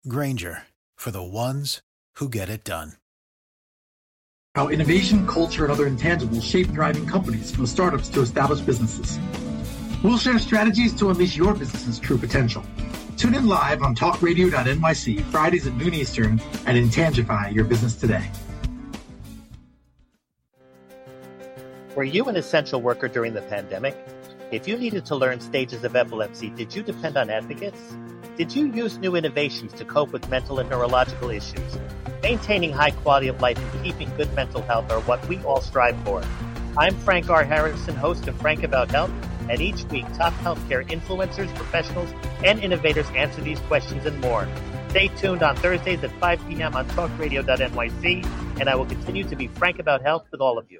[0.07, 0.63] Grainger
[0.95, 1.81] for the ones
[2.15, 2.93] who get it done.
[4.55, 9.19] How innovation, culture, and other intangibles shape thriving companies from startups to established businesses.
[10.01, 12.63] We'll share strategies to unleash your business's true potential.
[13.17, 18.31] Tune in live on talkradio.nyc Fridays at noon Eastern and intangify your business today.
[21.93, 23.97] Were you an essential worker during the pandemic?
[24.49, 27.97] If you needed to learn stages of epilepsy, did you depend on advocates?
[28.37, 31.77] Did you use new innovations to cope with mental and neurological issues?
[32.23, 36.01] Maintaining high quality of life and keeping good mental health are what we all strive
[36.05, 36.23] for.
[36.77, 37.43] I'm Frank R.
[37.43, 39.11] Harrison, host of Frank About Health,
[39.49, 42.09] and each week top healthcare influencers, professionals,
[42.41, 44.47] and innovators answer these questions and more.
[44.91, 46.73] Stay tuned on Thursdays at 5 p.m.
[46.73, 50.79] on talkradio.nyc, and I will continue to be frank about health with all of you.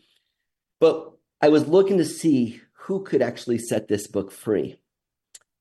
[0.80, 4.80] But i was looking to see who could actually set this book free.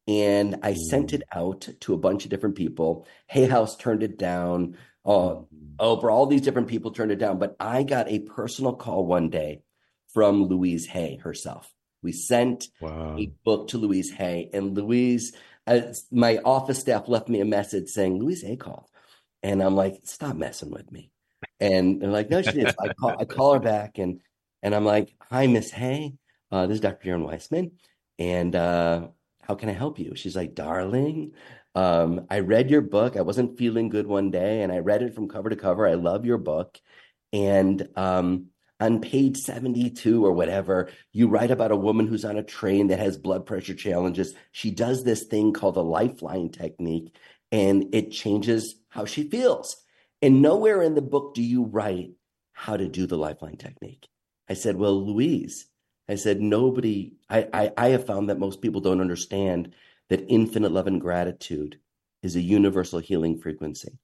[0.08, 3.06] And i sent it out to a bunch of different people.
[3.28, 4.78] Hay house turned it down.
[5.06, 5.42] Uh,
[5.80, 7.38] oprah all these different people turned it down.
[7.38, 9.62] But i got a personal call one day
[10.08, 11.73] from louise hay herself
[12.04, 13.16] we sent wow.
[13.18, 15.34] a book to Louise Hay, and Louise,
[15.66, 15.82] uh,
[16.12, 18.90] my office staff left me a message saying Louise Hay called,
[19.42, 21.12] and I'm like, stop messing with me.
[21.60, 22.70] And they're like, no, she did.
[22.70, 24.22] So I call, I call her back and,
[24.62, 26.16] and I'm like, hi, Miss Hay.
[26.52, 27.10] Uh, this is Dr.
[27.10, 27.72] Darren Weissman.
[28.20, 29.08] And, uh,
[29.42, 30.16] how can I help you?
[30.16, 31.34] She's like, darling,
[31.76, 33.18] um, I read your book.
[33.18, 35.88] I wasn't feeling good one day and I read it from cover to cover.
[35.88, 36.80] I love your book.
[37.34, 38.48] And, um,
[38.84, 43.00] on page 72 or whatever, you write about a woman who's on a train that
[43.00, 44.36] has blood pressure challenges.
[44.52, 47.16] She does this thing called the lifeline technique
[47.50, 49.78] and it changes how she feels.
[50.22, 52.12] And nowhere in the book do you write
[52.52, 54.08] how to do the lifeline technique.
[54.50, 55.66] I said, Well, Louise,
[56.10, 59.74] I said, nobody, I, I, I have found that most people don't understand
[60.10, 61.80] that infinite love and gratitude
[62.22, 63.98] is a universal healing frequency.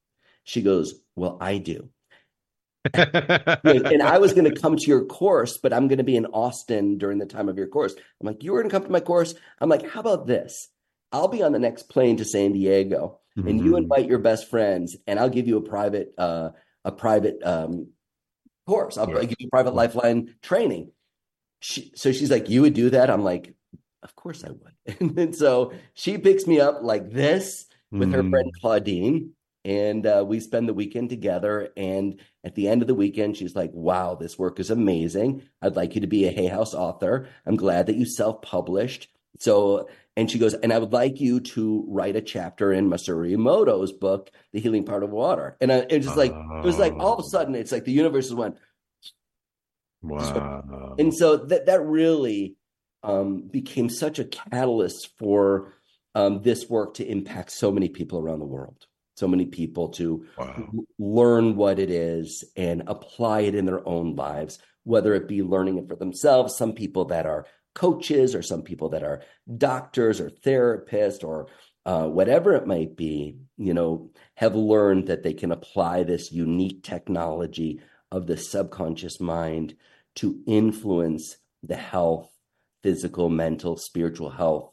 [0.46, 1.90] She goes, Well, I do.
[2.94, 6.26] And I was going to come to your course, but I'm going to be in
[6.28, 7.94] Austin during the time of your course.
[7.94, 9.34] I'm like, You were going to come to my course?
[9.60, 10.70] I'm like, How about this?
[11.12, 13.48] I'll be on the next plane to San Diego, mm-hmm.
[13.48, 13.84] and you mm-hmm.
[13.84, 16.50] invite your best friends, and I'll give you a private, uh,
[16.86, 17.90] a private um,
[18.68, 18.98] course.
[18.98, 19.22] I'll, yeah.
[19.22, 20.92] give you private lifeline training.
[21.62, 23.10] She, so she's like, You would do that?
[23.10, 23.54] I'm like,
[24.04, 24.98] Of course I would.
[25.00, 28.16] and, and so she picks me up like this with mm.
[28.16, 28.62] her friend mm.
[28.62, 29.34] Claudine
[29.66, 33.56] and uh, we spend the weekend together and at the end of the weekend she's
[33.56, 35.44] like wow this work is amazing.
[35.62, 37.28] I'd like you to be a hay house author.
[37.46, 39.10] I'm glad that you self-published.
[39.40, 43.32] So and she goes and i would like you to write a chapter in masaru
[43.32, 45.58] emoto's book the healing power of water.
[45.62, 47.92] And I, it just like it was like all of a sudden it's like the
[47.92, 48.58] universe is went
[50.02, 50.96] wow.
[50.98, 52.56] And so that that really
[53.04, 55.74] um, became such a catalyst for
[56.16, 58.86] um, this work to impact so many people around the world
[59.20, 60.70] so many people to wow.
[60.98, 65.78] learn what it is and apply it in their own lives, whether it be learning
[65.78, 67.46] it for themselves, some people that are
[67.76, 69.22] coaches or some people that are
[69.58, 71.48] doctors or therapists or
[71.86, 76.82] uh, whatever it might be, you know, have learned that they can apply this unique
[76.84, 79.76] technology of the subconscious mind
[80.16, 82.32] to influence the health,
[82.84, 84.72] physical, mental, spiritual health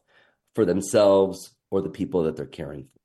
[0.54, 2.95] for themselves or the people that they're caring for.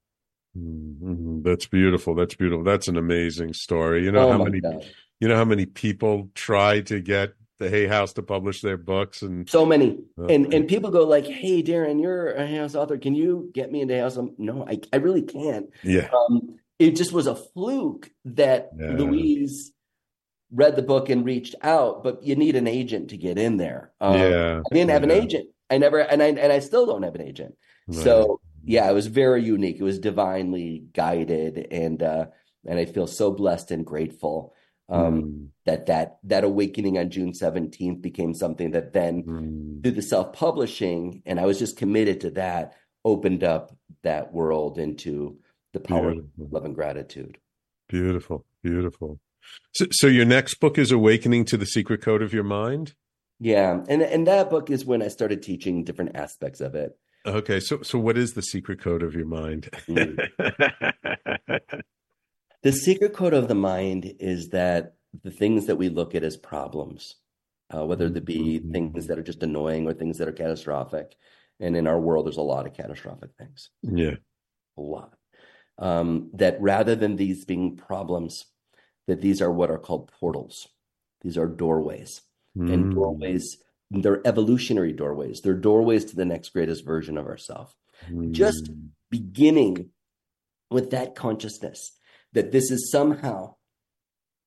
[0.58, 1.44] Mm-hmm.
[1.44, 2.16] That's beautiful.
[2.16, 2.64] That's beautiful.
[2.64, 4.04] That's an amazing story.
[4.04, 4.86] You know oh how many God.
[5.20, 9.22] you know how many people try to get the Hay House to publish their books
[9.22, 10.00] and so many.
[10.20, 12.98] Uh, and and people go like, "Hey, Darren, you're a Hay House author.
[12.98, 15.70] Can you get me into Hay House?" I'm, no, I I really can't.
[15.84, 16.10] Yeah.
[16.10, 18.94] Um, it just was a fluke that yeah.
[18.94, 19.72] Louise
[20.52, 23.92] read the book and reached out, but you need an agent to get in there.
[24.02, 24.62] Um, yeah.
[24.70, 25.16] I didn't have yeah.
[25.16, 25.50] an agent.
[25.70, 27.56] I never and I and I still don't have an agent.
[27.88, 28.04] Right.
[28.04, 29.78] So yeah, it was very unique.
[29.80, 32.26] It was divinely guided, and uh,
[32.66, 34.54] and I feel so blessed and grateful
[34.90, 35.48] um, mm.
[35.66, 39.84] that that that awakening on June seventeenth became something that then mm.
[39.84, 44.78] through the self publishing, and I was just committed to that, opened up that world
[44.78, 45.40] into
[45.74, 46.46] the power beautiful.
[46.46, 47.38] of love and gratitude.
[47.88, 49.20] Beautiful, beautiful.
[49.74, 52.94] So, so your next book is Awakening to the Secret Code of Your Mind.
[53.40, 56.98] Yeah, and and that book is when I started teaching different aspects of it.
[57.26, 59.70] Okay, so so what is the secret code of your mind?
[62.64, 64.94] The secret code of the mind is that
[65.24, 67.16] the things that we look at as problems,
[67.74, 68.72] uh, whether they be mm-hmm.
[68.72, 71.16] things that are just annoying or things that are catastrophic,
[71.60, 73.70] and in our world, there's a lot of catastrophic things.
[73.82, 74.16] Yeah,
[74.78, 75.16] a lot.
[75.80, 78.46] Um, that rather than these being problems,
[79.08, 80.68] that these are what are called portals.
[81.22, 82.22] These are doorways,
[82.56, 82.72] mm.
[82.72, 83.58] and doorways
[83.92, 85.42] they're evolutionary doorways.
[85.42, 87.76] They're doorways to the next greatest version of ourselves.
[88.10, 88.32] Mm.
[88.32, 88.70] Just
[89.10, 89.90] beginning
[90.70, 91.92] with that consciousness
[92.34, 93.56] that this is somehow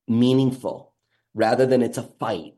[0.08, 0.94] meaningful
[1.34, 2.54] rather than it's a fight,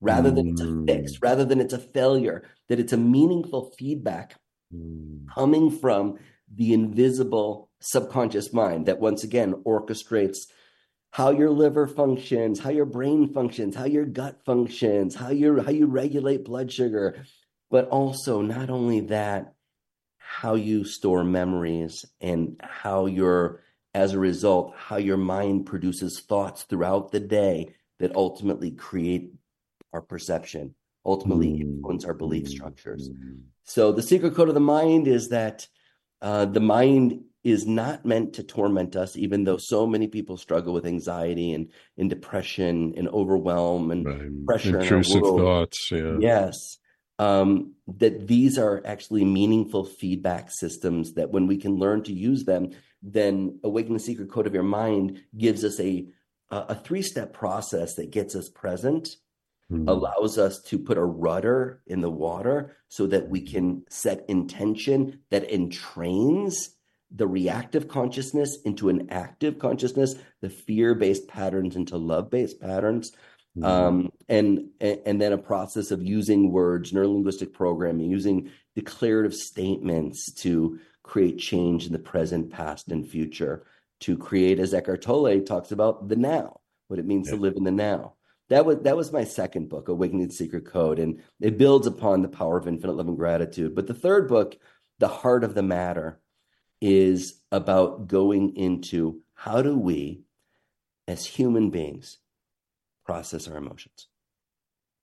[0.00, 0.34] rather mm.
[0.34, 0.84] than it's a hmm.
[0.86, 4.34] fix, rather than it's a failure, that it's a meaningful feedback
[4.74, 5.26] mm.
[5.34, 6.18] coming from
[6.52, 10.38] the invisible subconscious mind that once again orchestrates
[11.18, 15.72] how your liver functions, how your brain functions, how your gut functions, how you how
[15.72, 17.24] you regulate blood sugar,
[17.72, 19.54] but also not only that,
[20.16, 23.64] how you store memories and how your
[23.94, 29.32] as a result how your mind produces thoughts throughout the day that ultimately create
[29.92, 30.72] our perception,
[31.04, 31.60] ultimately mm.
[31.62, 33.10] influence our belief structures.
[33.10, 33.40] Mm.
[33.64, 35.66] So the secret code of the mind is that
[36.22, 40.72] uh, the mind is not meant to torment us, even though so many people struggle
[40.72, 44.46] with anxiety and, and depression and overwhelm and right.
[44.46, 44.80] pressure.
[44.80, 45.88] Intrusive thoughts.
[45.90, 46.16] Yeah.
[46.20, 46.78] Yes.
[47.18, 52.44] Um, that these are actually meaningful feedback systems that when we can learn to use
[52.44, 52.70] them,
[53.02, 56.06] then Awaken the Secret Code of Your Mind gives us a,
[56.50, 59.08] a three step process that gets us present,
[59.70, 59.88] mm.
[59.88, 65.20] allows us to put a rudder in the water so that we can set intention
[65.30, 66.54] that entrains
[67.10, 73.12] the reactive consciousness into an active consciousness, the fear-based patterns into love-based patterns.
[73.56, 73.64] Mm-hmm.
[73.64, 80.78] Um, and, and then a process of using words, neurolinguistic programming, using declarative statements to
[81.02, 83.64] create change in the present, past, and future.
[84.02, 87.34] To create, as Eckhart Tolle talks about, the now, what it means yeah.
[87.34, 88.14] to live in the now.
[88.48, 92.22] That was that was my second book, Awakening the Secret Code, and it builds upon
[92.22, 93.74] the power of infinite love and gratitude.
[93.74, 94.56] But the third book,
[95.00, 96.20] The Heart of the Matter,
[96.80, 100.22] is about going into how do we,
[101.06, 102.18] as human beings,
[103.04, 104.08] process our emotions?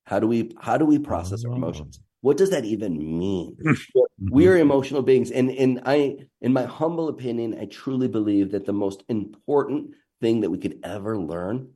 [0.06, 2.00] How do we how do we process our emotions?
[2.00, 2.06] Oh.
[2.22, 3.58] What does that even mean?
[4.22, 4.34] Mm-hmm.
[4.34, 8.66] we are emotional beings, and and I, in my humble opinion, I truly believe that
[8.66, 11.74] the most important thing that we could ever learn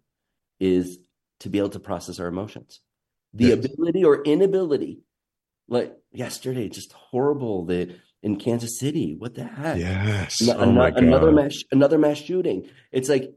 [0.57, 0.99] is
[1.41, 2.79] to be able to process our emotions.
[3.33, 3.65] The yes.
[3.65, 5.01] ability or inability,
[5.67, 7.65] like yesterday, just horrible.
[7.65, 9.77] The in Kansas City, what the heck?
[9.77, 12.69] Yes, oh another mass another mass shooting.
[12.91, 13.33] It's like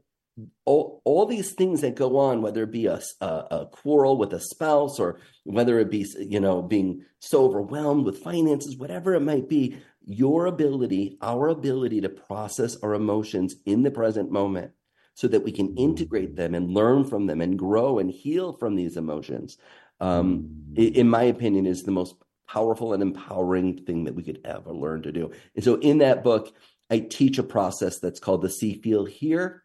[0.65, 4.33] all, all these things that go on, whether it be a, a, a, quarrel with
[4.33, 9.19] a spouse or whether it be, you know, being so overwhelmed with finances, whatever it
[9.19, 14.71] might be, your ability, our ability to process our emotions in the present moment
[15.13, 18.75] so that we can integrate them and learn from them and grow and heal from
[18.75, 19.57] these emotions,
[19.99, 22.15] um, in my opinion, is the most
[22.53, 25.31] powerful and empowering thing that we could ever learn to do.
[25.55, 26.53] And so in that book,
[26.89, 29.63] I teach a process that's called the see, feel, hear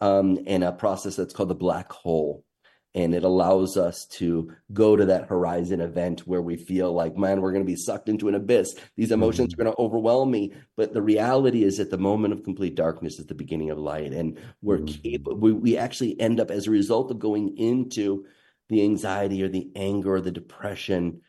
[0.00, 2.44] um, and a process that's called the black hole.
[2.92, 7.40] And it allows us to go to that horizon event where we feel like, man,
[7.40, 8.74] we're going to be sucked into an abyss.
[8.96, 9.60] These emotions mm-hmm.
[9.60, 10.54] are going to overwhelm me.
[10.76, 14.12] But the reality is that the moment of complete darkness is the beginning of light.
[14.12, 15.02] And we're mm-hmm.
[15.02, 18.24] capable, we, we actually end up as a result of going into
[18.70, 21.20] the anxiety or the anger or the depression.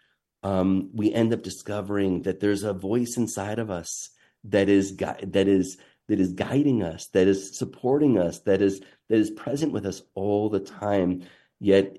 [0.44, 4.10] Um, we end up discovering that there's a voice inside of us
[4.46, 5.78] that is that is
[6.08, 10.02] that is guiding us, that is supporting us, that is that is present with us
[10.16, 11.24] all the time.
[11.60, 11.98] Yet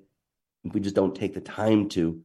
[0.65, 2.23] we just don't take the time to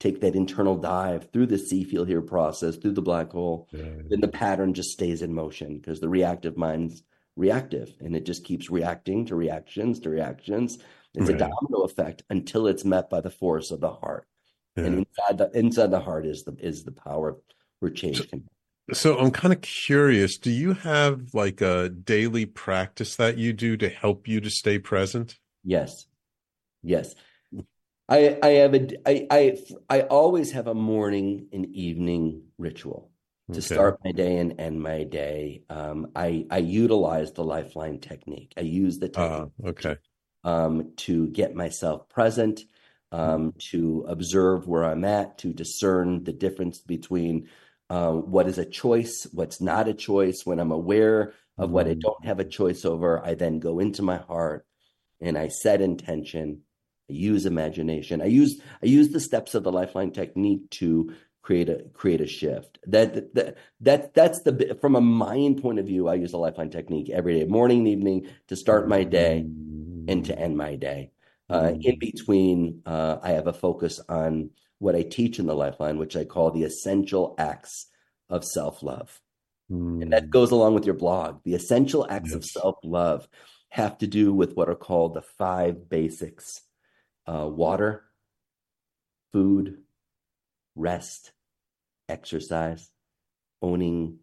[0.00, 3.68] take that internal dive through the see feel hear process, through the black hole.
[3.70, 3.84] Yeah.
[4.08, 7.02] Then the pattern just stays in motion because the reactive mind's
[7.36, 10.78] reactive and it just keeps reacting to reactions to reactions.
[11.14, 11.36] It's right.
[11.36, 14.26] a domino effect until it's met by the force of the heart.
[14.76, 14.84] Yeah.
[14.84, 17.38] And inside the inside the heart is the is the power
[17.80, 18.48] where change can
[18.92, 20.38] so I'm kind of curious.
[20.38, 24.78] Do you have like a daily practice that you do to help you to stay
[24.78, 25.38] present?
[25.64, 26.06] Yes,
[26.82, 27.14] yes.
[28.08, 29.58] I I have a I I
[29.88, 33.10] I always have a morning and evening ritual
[33.52, 33.74] to okay.
[33.74, 35.62] start my day and end my day.
[35.70, 38.52] Um, I I utilize the lifeline technique.
[38.56, 39.52] I use the uh, technique.
[39.64, 39.96] Uh, okay.
[40.44, 42.62] Um, to get myself present,
[43.12, 47.48] um, to observe where I'm at, to discern the difference between
[47.90, 50.46] um, what is a choice, what's not a choice.
[50.46, 52.00] When I'm aware of what I mm.
[52.00, 54.66] don't have a choice over, I then go into my heart
[55.20, 56.62] and I set intention.
[57.10, 58.22] I use imagination.
[58.22, 62.26] I use I use the steps of the lifeline technique to create a create a
[62.26, 62.78] shift.
[62.86, 66.08] That that that that's the from a mind point of view.
[66.08, 69.40] I use the lifeline technique every day, morning and evening, to start my day
[70.08, 71.10] and to end my day.
[71.52, 75.98] Uh, in between, uh, I have a focus on what I teach in the Lifeline,
[75.98, 77.86] which I call the essential acts
[78.28, 79.20] of self love.
[79.70, 80.02] Mm.
[80.02, 80.30] And that hmm.
[80.30, 81.40] goes along with your blog.
[81.44, 82.36] The essential acts yes.
[82.36, 83.28] of self love
[83.68, 86.60] have to do with what are called the five basics
[87.26, 88.04] uh, water,
[89.32, 89.78] food,
[90.74, 91.32] rest,
[92.08, 92.90] exercise,
[93.60, 94.18] owning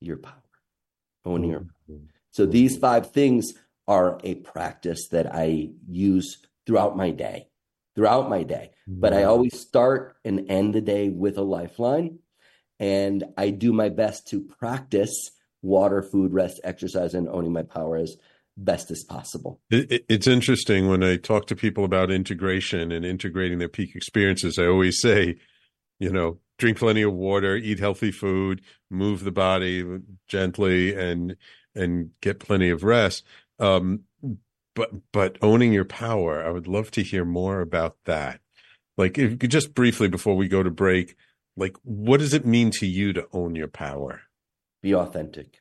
[0.00, 0.34] your power.
[1.24, 1.52] Owning mm.
[1.52, 1.98] your power.
[2.30, 3.54] So these five things
[3.86, 7.48] are a practice that I use throughout my day
[7.94, 8.70] throughout my day.
[8.86, 12.18] But I always start and end the day with a lifeline.
[12.78, 15.30] And I do my best to practice
[15.62, 18.16] water, food, rest, exercise, and owning my power as
[18.56, 19.60] best as possible.
[19.70, 24.58] it's interesting when I talk to people about integration and integrating their peak experiences.
[24.58, 25.36] I always say,
[25.98, 28.60] you know, drink plenty of water, eat healthy food,
[28.90, 29.84] move the body
[30.28, 31.36] gently, and
[31.74, 33.24] and get plenty of rest.
[33.58, 34.02] Um,
[34.74, 38.40] but but owning your power i would love to hear more about that.
[38.96, 41.16] Like if just briefly before we go to break
[41.56, 44.22] like what does it mean to you to own your power?
[44.82, 45.60] Be authentic.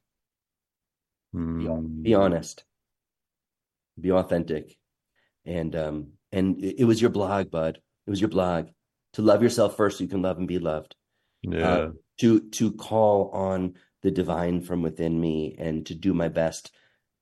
[1.35, 2.03] Mm.
[2.03, 2.63] be, honest.
[3.99, 4.77] Be authentic.
[5.45, 7.79] And um and it was your blog bud.
[8.05, 8.67] It was your blog.
[9.13, 10.95] To love yourself first so you can love and be loved.
[11.43, 11.67] Yeah.
[11.67, 16.71] uh, to to call on the divine from within me and to do my best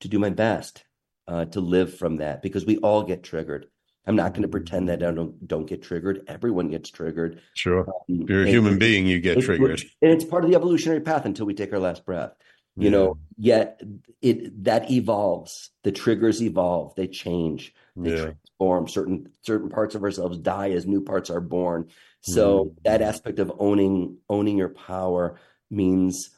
[0.02, 0.84] to do my best
[1.32, 3.67] uh, to live from that because we all get triggered.
[4.05, 6.23] I'm not going to pretend that I don't don't get triggered.
[6.27, 7.41] Everyone gets triggered.
[7.53, 9.05] Sure, um, you're a human being.
[9.07, 12.05] You get triggered, and it's part of the evolutionary path until we take our last
[12.05, 12.34] breath.
[12.77, 13.82] you know yet
[14.21, 18.23] it that evolves the triggers evolve they change they Yeah.
[18.23, 21.89] transform certain certain parts of ourselves die as new parts are born
[22.21, 22.84] so Mhm.
[22.86, 25.38] that aspect of owning owning your power
[25.69, 26.29] means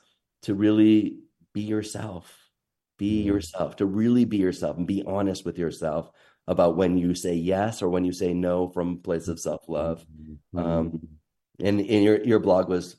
[0.42, 1.20] to really
[1.54, 2.43] be yourself
[2.98, 3.26] be Mhm.
[3.26, 6.10] yourself to really be yourself and be honest with yourself
[6.48, 10.06] about when you say yes or when you say no from a place of self-love
[10.54, 10.60] Mm-hmm.
[10.60, 11.08] um,
[11.60, 12.96] and, and your your blog was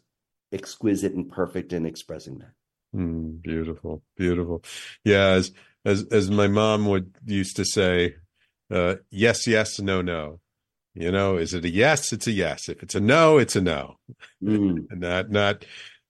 [0.53, 2.53] exquisite and perfect in expressing that
[2.95, 4.63] Mm, beautiful, beautiful.
[5.03, 5.51] Yeah, as
[5.85, 8.15] as as my mom would used to say,
[8.71, 10.39] uh, yes, yes, no, no.
[10.95, 12.13] You know, is it a yes?
[12.13, 12.69] It's a yes.
[12.69, 13.97] If it's a no, it's a no.
[14.41, 15.65] Mm, And not not,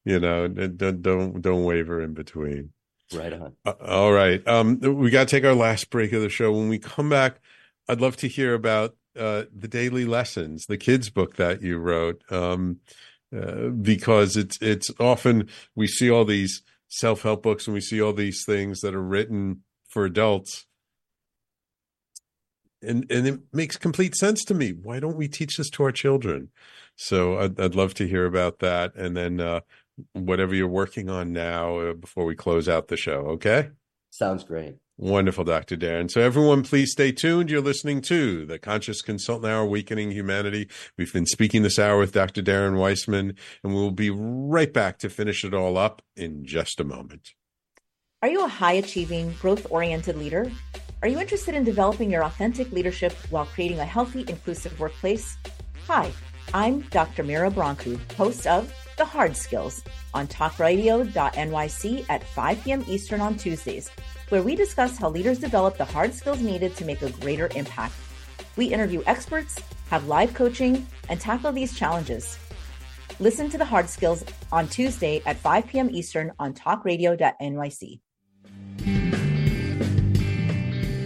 [0.04, 2.73] you know, don't don't don't waver in between.
[3.14, 4.46] Right on Uh, all right.
[4.46, 6.52] Um, we got to take our last break of the show.
[6.52, 7.40] When we come back,
[7.88, 12.22] I'd love to hear about uh, the daily lessons, the kids' book that you wrote,
[12.30, 12.80] um,
[13.34, 18.00] uh, because it's it's often we see all these self help books and we see
[18.00, 20.66] all these things that are written for adults,
[22.82, 24.70] and and it makes complete sense to me.
[24.70, 26.50] Why don't we teach this to our children?
[26.96, 29.60] So I'd, I'd love to hear about that, and then uh,
[30.12, 33.26] whatever you're working on now uh, before we close out the show.
[33.28, 33.70] Okay.
[34.10, 35.76] sounds great Wonderful, Dr.
[35.76, 36.08] Darren.
[36.08, 37.50] So, everyone, please stay tuned.
[37.50, 40.68] You're listening to the Conscious Consultant Hour, Awakening Humanity.
[40.96, 42.42] We've been speaking this hour with Dr.
[42.42, 43.34] Darren Weissman,
[43.64, 47.34] and we'll be right back to finish it all up in just a moment.
[48.22, 50.48] Are you a high achieving, growth oriented leader?
[51.02, 55.36] Are you interested in developing your authentic leadership while creating a healthy, inclusive workplace?
[55.88, 56.12] Hi,
[56.54, 57.24] I'm Dr.
[57.24, 59.82] Mira Brancu, host of The Hard Skills
[60.12, 62.84] on talkradio.nyc at 5 p.m.
[62.86, 63.90] Eastern on Tuesdays,
[64.28, 67.94] where we discuss how leaders develop the hard skills needed to make a greater impact.
[68.56, 69.58] We interview experts,
[69.90, 72.38] have live coaching, and tackle these challenges.
[73.18, 75.90] Listen to The Hard Skills on Tuesday at 5 p.m.
[75.90, 78.00] Eastern on talkradio.nyc.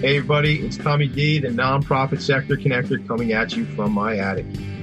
[0.00, 4.46] Hey, everybody, it's Tommy D, the nonprofit sector connector, coming at you from my attic.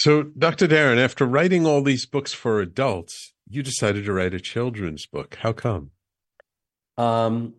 [0.00, 0.66] So, Dr.
[0.66, 5.36] Darren, after writing all these books for adults, you decided to write a children's book.
[5.42, 5.90] How come?
[6.96, 7.52] Um,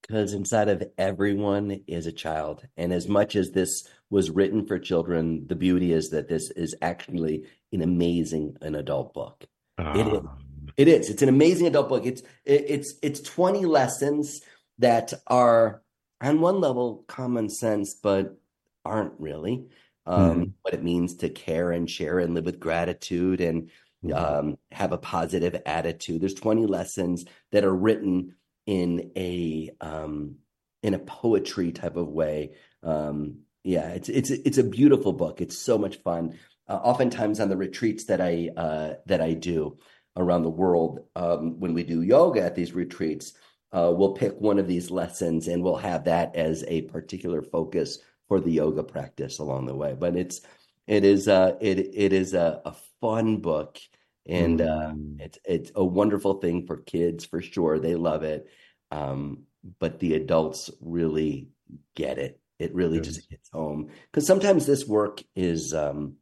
[0.00, 2.66] because inside of everyone is a child.
[2.78, 6.74] And as much as this was written for children, the beauty is that this is
[6.80, 9.44] actually an amazing an adult book.
[9.76, 10.20] It is.
[10.24, 10.36] Ah,
[10.78, 11.10] It is.
[11.10, 12.06] It's an amazing adult book.
[12.06, 14.40] It's it, it's it's 20 lessons
[14.78, 15.82] that are
[16.22, 18.38] on one level common sense, but
[18.86, 19.66] aren't really.
[20.06, 23.70] Um, what it means to care and share and live with gratitude and
[24.14, 26.20] um, have a positive attitude.
[26.20, 28.36] There's 20 lessons that are written
[28.66, 30.36] in a um,
[30.82, 32.52] in a poetry type of way.
[32.82, 35.40] Um, yeah, it's it's it's a beautiful book.
[35.40, 36.38] It's so much fun.
[36.68, 39.78] Uh, oftentimes on the retreats that I uh, that I do
[40.16, 43.32] around the world, um, when we do yoga at these retreats,
[43.72, 47.98] uh, we'll pick one of these lessons and we'll have that as a particular focus
[48.28, 49.94] for the yoga practice along the way.
[49.98, 50.40] But it's
[50.86, 53.78] it is uh, it it is a, a fun book
[54.26, 55.20] and uh, Mm.
[55.20, 57.78] it's it's a wonderful thing for kids for sure.
[57.78, 58.48] They love it,
[58.90, 59.44] um,
[59.78, 61.48] but the adults really
[61.94, 62.40] get it.
[62.58, 63.06] It really Yes.
[63.06, 66.14] just hits home because sometimes this work is um,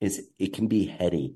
[0.00, 1.34] is it can be heady,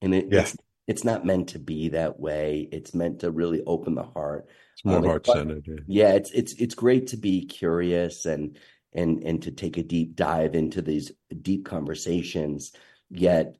[0.00, 0.40] and it, Yeah.
[0.40, 0.56] it's
[0.88, 2.68] it's not meant to be that way.
[2.72, 4.48] It's meant to really open the heart.
[4.74, 5.84] It's more Um, heart centered.
[5.86, 8.58] yeah, it's it's it's great to be curious and
[8.92, 12.72] and and to take a deep dive into these deep conversations
[13.10, 13.56] yet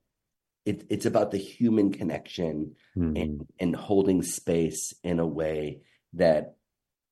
[0.65, 3.21] it, it's about the human connection Mhm.
[3.23, 5.81] and and holding space in a way
[6.15, 6.57] that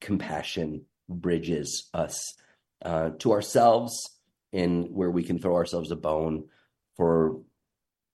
[0.01, 2.35] compassion bridges us
[2.83, 4.19] uh, to ourselves
[4.53, 6.49] and where we can throw ourselves a bone
[6.97, 7.41] for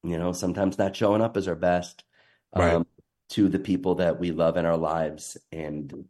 [0.03, 2.05] you know sometimes not showing up as our best
[2.53, 2.87] um, Right.
[3.31, 6.07] to the people that we love in our lives and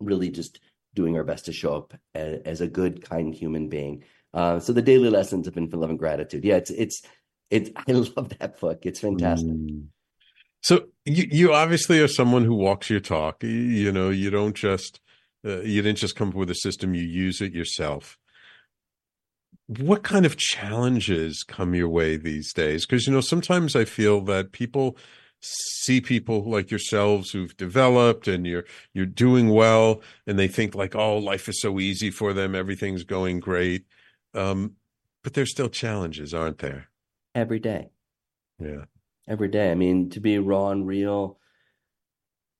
[0.00, 0.60] really just
[0.94, 4.72] doing our best to show up as, as a good kind human being uh, so
[4.72, 7.02] the daily lessons of infinite love and gratitude yeah it's it's
[7.50, 9.86] it's i love that book it's fantastic Mm.
[10.62, 13.42] So you you obviously are someone who walks your talk.
[13.42, 15.00] You, know, you don't just
[15.44, 16.94] uh, you didn't just come up with a system.
[16.94, 18.16] You use it yourself.
[19.66, 22.86] What kind of challenges come your way these days?
[22.86, 24.96] Because you know, sometimes I feel that people
[25.42, 28.64] see people like yourselves who've developed and you're
[28.94, 32.54] you're doing well, and they think like, oh, life is so easy for them.
[32.54, 33.84] Everything's going great.
[34.34, 34.76] Um,
[35.24, 36.88] but there's still challenges, aren't there?
[37.34, 37.88] every day
[38.60, 38.84] Yeah.
[39.26, 39.70] every day.
[39.70, 41.38] I mean, to be raw and real,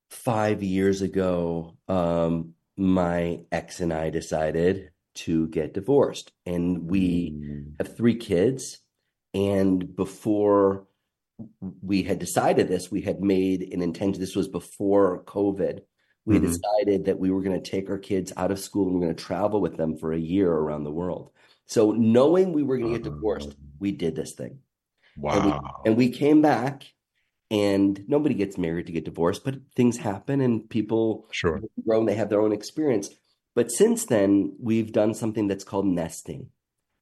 [0.09, 7.75] five years ago, um, my ex and I decided to get divorced, and we Mm.
[7.79, 8.79] have three kids.
[9.35, 10.87] And before
[11.81, 14.19] we had decided this, we had made an intention.
[14.19, 15.81] This was before COVID.
[16.25, 16.41] We Mhm.
[16.41, 19.15] decided that we were going to take our kids out of school and we're going
[19.15, 21.31] to travel with them for a year around the world.
[21.65, 24.59] So, knowing we were going to get divorced, we did this thing.
[25.31, 25.81] And we, Wow.
[25.85, 26.93] and we came back,
[27.51, 31.61] and nobody gets married to get divorced, but things happen and people Sure.
[31.85, 33.09] grow and they have their own experience.
[33.55, 36.49] But since then, we've done something that's called nesting.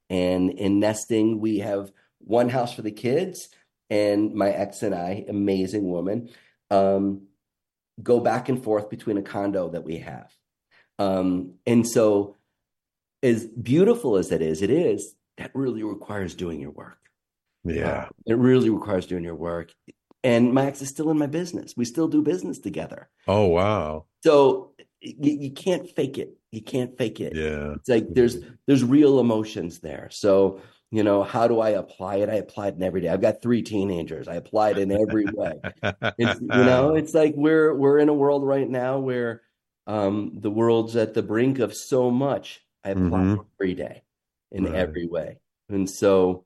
[0.10, 3.50] And in nesting, we have one house for the kids,
[3.92, 6.30] and my ex and I, amazing woman,
[6.72, 7.28] um,
[8.02, 10.34] go back and forth between a condo that we have.
[10.98, 12.38] Um, and so,
[13.22, 16.98] as beautiful as it is, it is, that really requires doing your work.
[17.64, 18.08] Yeah.
[18.26, 19.72] It really requires doing your work.
[20.24, 21.74] And my ex is still in my business.
[21.76, 23.10] We still do business together.
[23.28, 24.06] Oh wow.
[24.24, 26.38] So you, you can't fake it.
[26.52, 27.36] You can't fake it.
[27.36, 27.74] Yeah.
[27.74, 28.38] It's like there's
[28.68, 30.10] there's real emotions there.
[30.12, 30.62] So,
[30.92, 32.30] you know, how do I apply it?
[32.30, 33.08] I apply it in every day.
[33.08, 34.28] I've got three teenagers.
[34.28, 35.54] I apply it in every way.
[36.18, 39.42] It's, you know, it's like we're we're in a world right now where
[39.88, 42.62] um the world's at the brink of so much.
[42.84, 43.40] I apply Mhm.
[43.40, 44.04] it every day
[44.52, 44.76] in Right.
[44.76, 45.40] every way.
[45.70, 46.46] And so,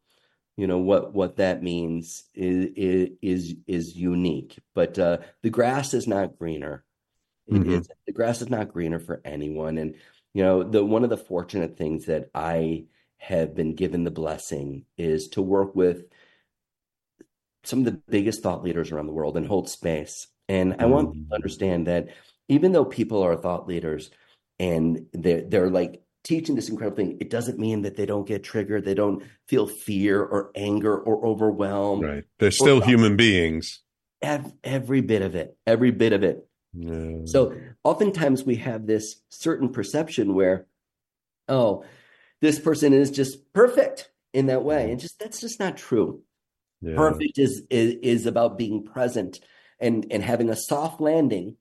[0.57, 4.59] you know, what what that means is is is unique.
[4.75, 6.83] But uh the grass is not greener.
[7.47, 7.67] It Mhm.
[7.67, 9.79] is the grass is not greener for anyone.
[9.79, 9.95] And
[10.35, 12.85] you know, the one of the fortunate things that I
[13.27, 16.03] have been given the blessing is to work with
[17.63, 20.27] some of the biggest thought leaders around the world and hold space.
[20.47, 21.29] And I want people mm.
[21.29, 22.09] to understand that
[22.49, 24.11] even though people are thought leaders
[24.59, 28.43] and they're they're like teaching this incredible thing, it doesn't mean that they don't get
[28.43, 32.01] triggered, they don't feel fear or anger or overwhelm.
[32.01, 32.23] Right.
[32.37, 33.81] They're still human beings.
[34.21, 36.47] Ev- every bit of it, every bit of it.
[36.73, 37.21] Yeah.
[37.25, 40.67] So oftentimes we have this certain perception where,
[41.47, 41.85] oh,
[42.41, 44.91] this person is just perfect in that way.
[44.91, 46.21] And just that's just not true.
[46.81, 46.95] Yeah.
[46.95, 49.39] Perfect is, is is about being present
[49.79, 51.57] and and having a soft landing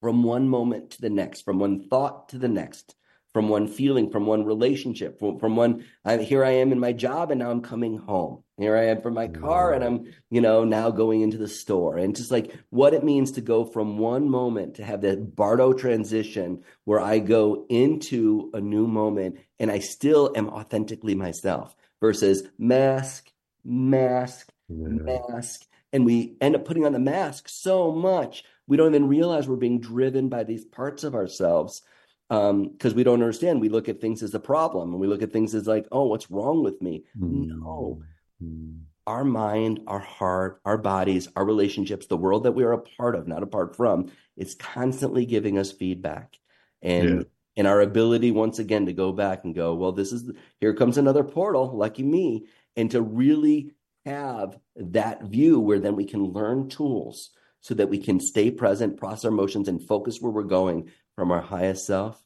[0.00, 2.94] from one moment to the next, from one thought to the next,
[3.36, 6.94] from one feeling, from one relationship, from, from one I, here I am in my
[6.94, 8.42] job and now I'm coming home.
[8.56, 11.98] Here I am from my car and I'm, you know, now going into the store.
[11.98, 15.74] And just like what it means to go from one moment to have that Bardo
[15.74, 22.42] transition where I go into a new moment and I still am authentically myself versus
[22.58, 23.30] mask,
[23.62, 25.66] mask, mask.
[25.92, 29.56] And we end up putting on the mask so much we don't even realize we're
[29.56, 31.82] being driven by these parts of ourselves
[32.28, 33.60] Um, because we don't understand.
[33.60, 36.06] We look at things as a problem and we look at things as like, oh,
[36.06, 37.04] what's wrong with me?
[37.14, 38.00] No.
[38.42, 38.46] Mm-hmm.
[38.46, 38.78] Mm-hmm.
[39.06, 43.14] Our mind, our heart, our bodies, our relationships, the world that we are a part
[43.14, 46.36] of, not apart from, is constantly giving us feedback.
[46.82, 47.22] And Yeah.
[47.58, 50.28] and our ability once again to go back and go, well, this is
[50.60, 53.70] here comes another portal, lucky me, and to really
[54.04, 58.96] have that view where then we can learn tools so that we can stay present,
[58.96, 62.22] process our emotions, and focus where we're going from our highest self.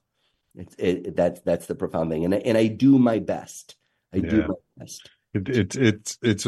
[0.55, 3.77] It's it, that's that's the profound thing, and I, and I do my best.
[4.13, 5.09] I do my best.
[5.33, 6.47] It, it, it's it's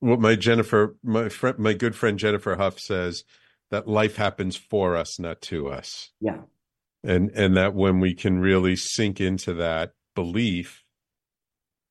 [0.00, 3.24] what my Jennifer, my friend, my good friend Jennifer Huff says
[3.70, 6.40] that life happens for us, not to us, Yeah,
[7.04, 10.82] and and that when we can really sink into that belief,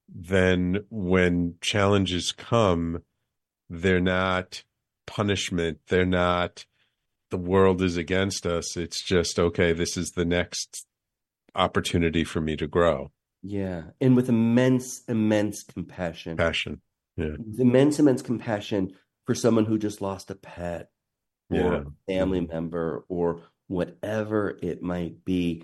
[0.10, 3.04] then when challenges come,
[3.70, 4.64] they're not
[5.06, 5.80] punishment.
[5.90, 6.66] They're not
[7.32, 8.78] the world is against us.
[8.78, 9.74] It's just okay.
[9.74, 10.86] This is the next
[11.56, 13.12] opportunity for me to grow.
[13.42, 13.84] Yeah.
[14.00, 16.38] And with immense, immense compassion.
[16.38, 16.82] Passion.
[17.18, 17.32] Yeah.
[17.40, 18.94] With immense, immense compassion
[19.26, 20.90] for someone who just lost a pet
[21.50, 21.82] or Yeah.
[21.82, 25.64] a family member or whatever it might be.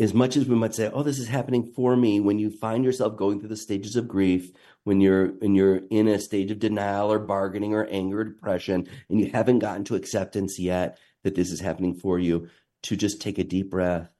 [0.00, 2.84] As much as we might say, "Oh, this is happening for me," when you find
[2.84, 4.50] yourself going through the stages of grief,
[4.84, 8.88] when you're when you're in a stage of denial or bargaining or anger or depression,
[9.10, 12.48] and you haven't gotten to acceptance yet that this is happening for you,
[12.84, 14.10] to just take a deep breath.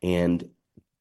[0.00, 0.48] And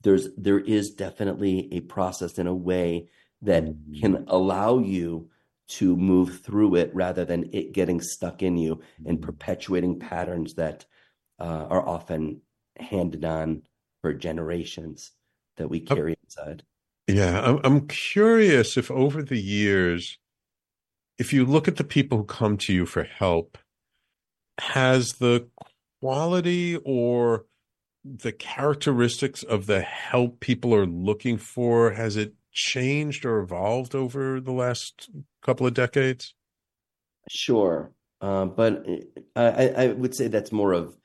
[0.02, 3.10] there's there is definitely a process and a way
[3.44, 3.64] that
[4.02, 5.30] can allow you
[5.68, 10.86] to move through it rather than it getting stuck in you and perpetuating patterns that
[11.40, 12.42] uh, are often
[12.78, 13.62] handed on
[14.06, 15.14] for generations
[15.58, 16.62] that we carry inside.
[17.08, 20.20] Yeah, I'm, I'm curious if over the years,
[21.18, 23.58] if you look at the people who come to you for help,
[24.60, 25.48] has the
[26.00, 27.46] quality or
[28.04, 34.40] the characteristics of the help people are looking for, has it changed or evolved over
[34.40, 35.10] the last
[35.42, 36.36] couple of decades?
[37.28, 37.92] Sure,
[38.22, 38.86] uh, but
[39.36, 40.96] I, I I would say that's more of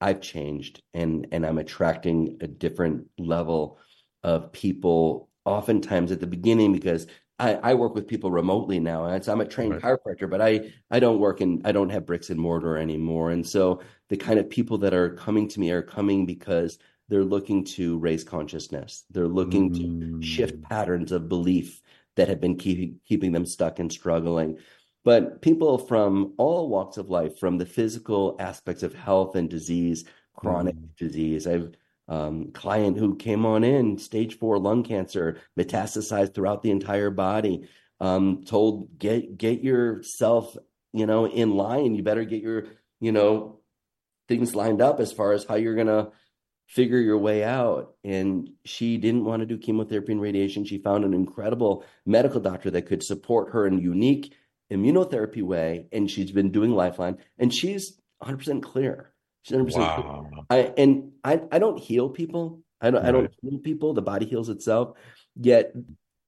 [0.00, 3.78] I've changed and and I'm attracting a different level
[4.22, 5.28] of people.
[5.46, 7.06] Oftentimes at the beginning, because
[7.38, 9.82] I, I work with people remotely now, and so I'm a trained Right.
[9.82, 13.46] chiropractor, but I I don't work in I don't have bricks and mortar anymore, and
[13.46, 16.78] so the kind of people that are coming to me are coming because
[17.08, 19.04] they're looking to raise consciousness.
[19.10, 20.62] They're looking to shift mm.
[20.62, 21.82] patterns of belief
[22.16, 24.58] that have been keeping keeping them stuck and struggling.
[25.04, 30.04] But people from all walks of life, from the physical aspects of health and disease,
[30.34, 31.46] chronic disease.
[31.46, 31.72] I've
[32.06, 37.68] um, client who came on in, stage four lung cancer, metastasized throughout the entire body.
[38.00, 40.56] Um, told get get yourself,
[40.92, 41.94] you know, in line.
[41.94, 42.66] You better get your,
[43.00, 43.60] you know,
[44.28, 46.10] things lined up as far as how you're gonna
[46.66, 47.94] figure your way out.
[48.04, 50.64] And she didn't want to do chemotherapy and radiation.
[50.64, 54.34] She found an incredible medical doctor that could support her in unique
[54.72, 55.86] immunotherapy way.
[55.92, 59.12] And she's been doing Lifeline and she's 100% clear.
[59.42, 60.44] She's 100% clear.
[60.50, 62.62] I, and I, I don't heal people.
[62.80, 63.94] I don't, I don't heal people.
[63.94, 64.96] The body heals itself.
[65.36, 65.72] Yet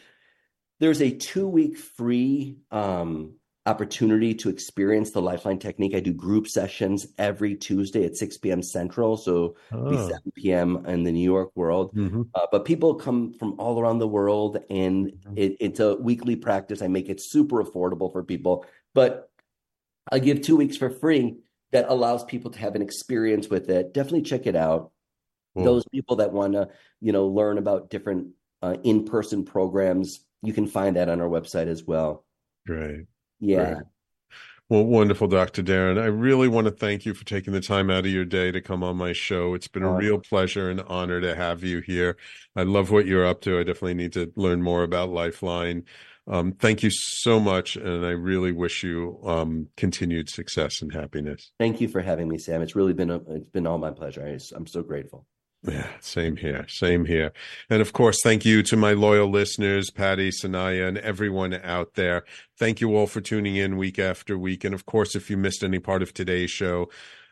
[0.81, 3.35] there's a two week free um,
[3.67, 5.95] opportunity to experience the Lifeline technique.
[5.95, 8.63] I do group sessions every Tuesday at 6 p.m.
[8.63, 9.17] Central.
[9.19, 10.09] So it'd be Oh.
[10.09, 10.85] 7 p.m.
[10.87, 11.95] in the New York world.
[11.95, 12.29] Mhm.
[12.35, 16.81] Uh, but people come from all around the world, and it, it's a weekly practice.
[16.83, 18.65] I make it super affordable for people,
[18.95, 19.31] but
[20.11, 21.37] I give two weeks for free
[21.73, 23.93] that allows people to have an experience with it.
[23.93, 24.91] Definitely check it out.
[25.55, 25.65] Cool.
[25.65, 26.71] Those people that want to,
[27.01, 28.29] you know, learn about different
[28.63, 32.25] uh, in-person programs, you can find that on our website as well.
[32.67, 33.07] Great.
[33.41, 33.75] Yeah.
[33.75, 33.85] Great.
[34.71, 35.65] Well, wonderful, Dr.
[35.65, 36.01] Darren.
[36.01, 38.61] I really want to thank you for taking the time out of your day to
[38.61, 39.53] come on my show.
[39.55, 42.17] It's been a real pleasure and honor to have you here.
[42.55, 43.59] I love what you're up to.
[43.59, 45.87] I definitely need to learn more about Lifeline.
[46.29, 51.51] Um, thank you so much, and I really wish you um, continued success and happiness.
[51.59, 52.63] Thank you for having me, Sam.
[52.63, 54.25] It's really been a, it's been all my pleasure.
[54.25, 55.27] I, I'm so grateful.
[55.63, 56.65] Yeah, same here.
[56.69, 57.33] Same here.
[57.69, 62.25] And of course, thank you to my loyal listeners, Patty, Sanaya, and everyone out there.
[62.59, 64.65] Thank you all for tuning in week after week.
[64.65, 66.89] And of course, if you missed any part of today's show,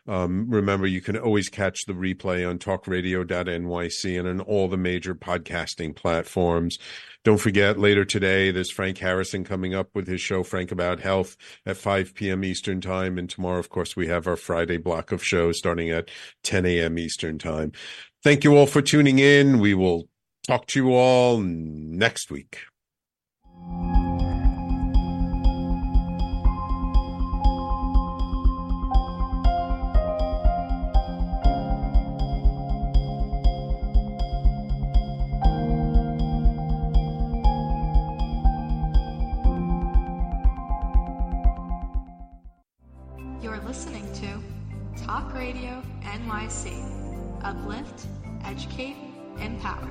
[0.09, 5.13] um, remember you can always catch the replay on talkradio.nyc and on all the major
[5.13, 6.79] podcasting platforms.
[7.23, 11.37] Don't forget, later today, there's Frank Harrison coming up with his show, Frank About Health,
[11.63, 12.43] at 5 p.m.
[12.43, 13.19] Eastern Time.
[13.19, 16.09] And tomorrow, of course, we have our Friday block of shows starting at
[16.43, 16.97] 10 a.m.
[16.97, 17.71] Eastern Time.
[18.23, 19.59] Thank you all for tuning in.
[19.59, 20.09] We will
[20.47, 22.61] talk to you all next week.
[46.39, 47.43] NYC.
[47.43, 48.07] Uplift,
[48.45, 48.95] educate,
[49.39, 49.89] empower.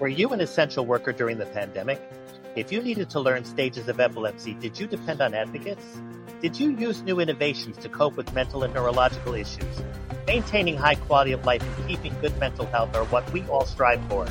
[0.00, 2.00] Were you an essential worker during the pandemic?
[2.56, 5.84] If you needed to learn stages of epilepsy, did you depend on advocates?
[6.40, 9.82] Did you use new innovations to cope with mental and neurological issues?
[10.26, 14.02] Maintaining high quality of life and keeping good mental health are what we all strive
[14.08, 14.26] for.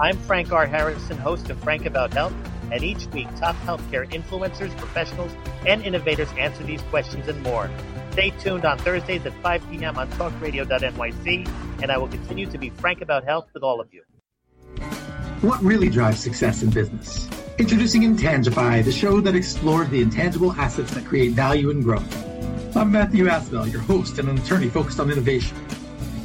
[0.00, 0.64] I'm Frank R.
[0.64, 2.32] Harrison, host of Frank About Health,
[2.70, 5.32] and each week top healthcare influencers, professionals,
[5.66, 7.68] and innovators answer these questions and more.
[8.12, 9.98] Stay tuned on Thursdays at 5 p.m.
[9.98, 14.02] on talkradio.nyc, and I will continue to be frank about health with all of you.
[15.40, 17.28] What really drives success in business?
[17.58, 22.76] Introducing Intangify, the show that explores the intangible assets that create value and growth.
[22.76, 25.56] I'm Matthew Asbell, your host and an attorney focused on innovation.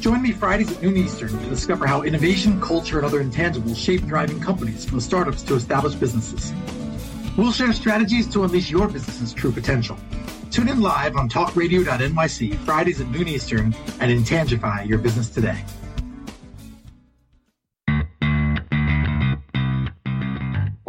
[0.04, 4.02] Join me Fridays at noon Eastern to discover how innovation, culture, and other intangibles shape
[4.02, 6.52] thriving companies from startups to established businesses.
[7.38, 9.96] We'll share strategies to unleash your business's true potential.
[10.50, 15.64] Tune in live on talkradio.nyc Fridays at noon Eastern and Intangify your business today.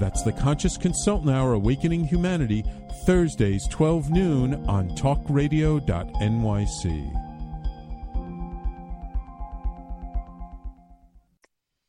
[0.00, 2.64] That's The Conscious Consultant Hour Awakening Humanity,
[3.04, 5.84] Thursdays, 12 noon on talkradio.nyc.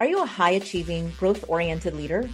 [0.01, 2.29] Are you a high achieving, growth oriented leader?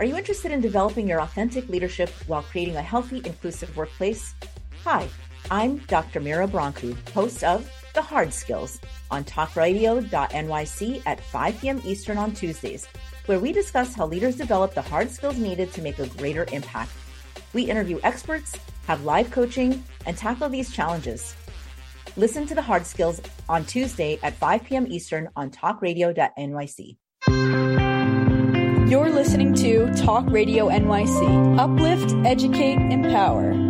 [0.00, 4.34] Are you interested in developing your authentic leadership while creating a healthy, inclusive workplace?
[4.82, 5.06] Hi,
[5.48, 6.18] I'm Dr.
[6.18, 8.80] Mira Brancu, host of The Hard Skills
[9.12, 11.80] on talkradio.nyc at 5 p.m.
[11.84, 12.88] Eastern on Tuesdays,
[13.30, 16.90] where we discuss how leaders develop the hard skills needed to make a greater impact.
[17.52, 18.56] We interview experts,
[18.88, 21.36] have live coaching, and tackle these challenges.
[22.16, 24.84] Listen to The Hard Skills on Tuesday at 5 p.m.
[24.88, 26.96] Eastern on talkradio.nyc.
[28.90, 31.56] You're listening to Talk Radio NYC.
[31.56, 33.69] Uplift, educate, empower.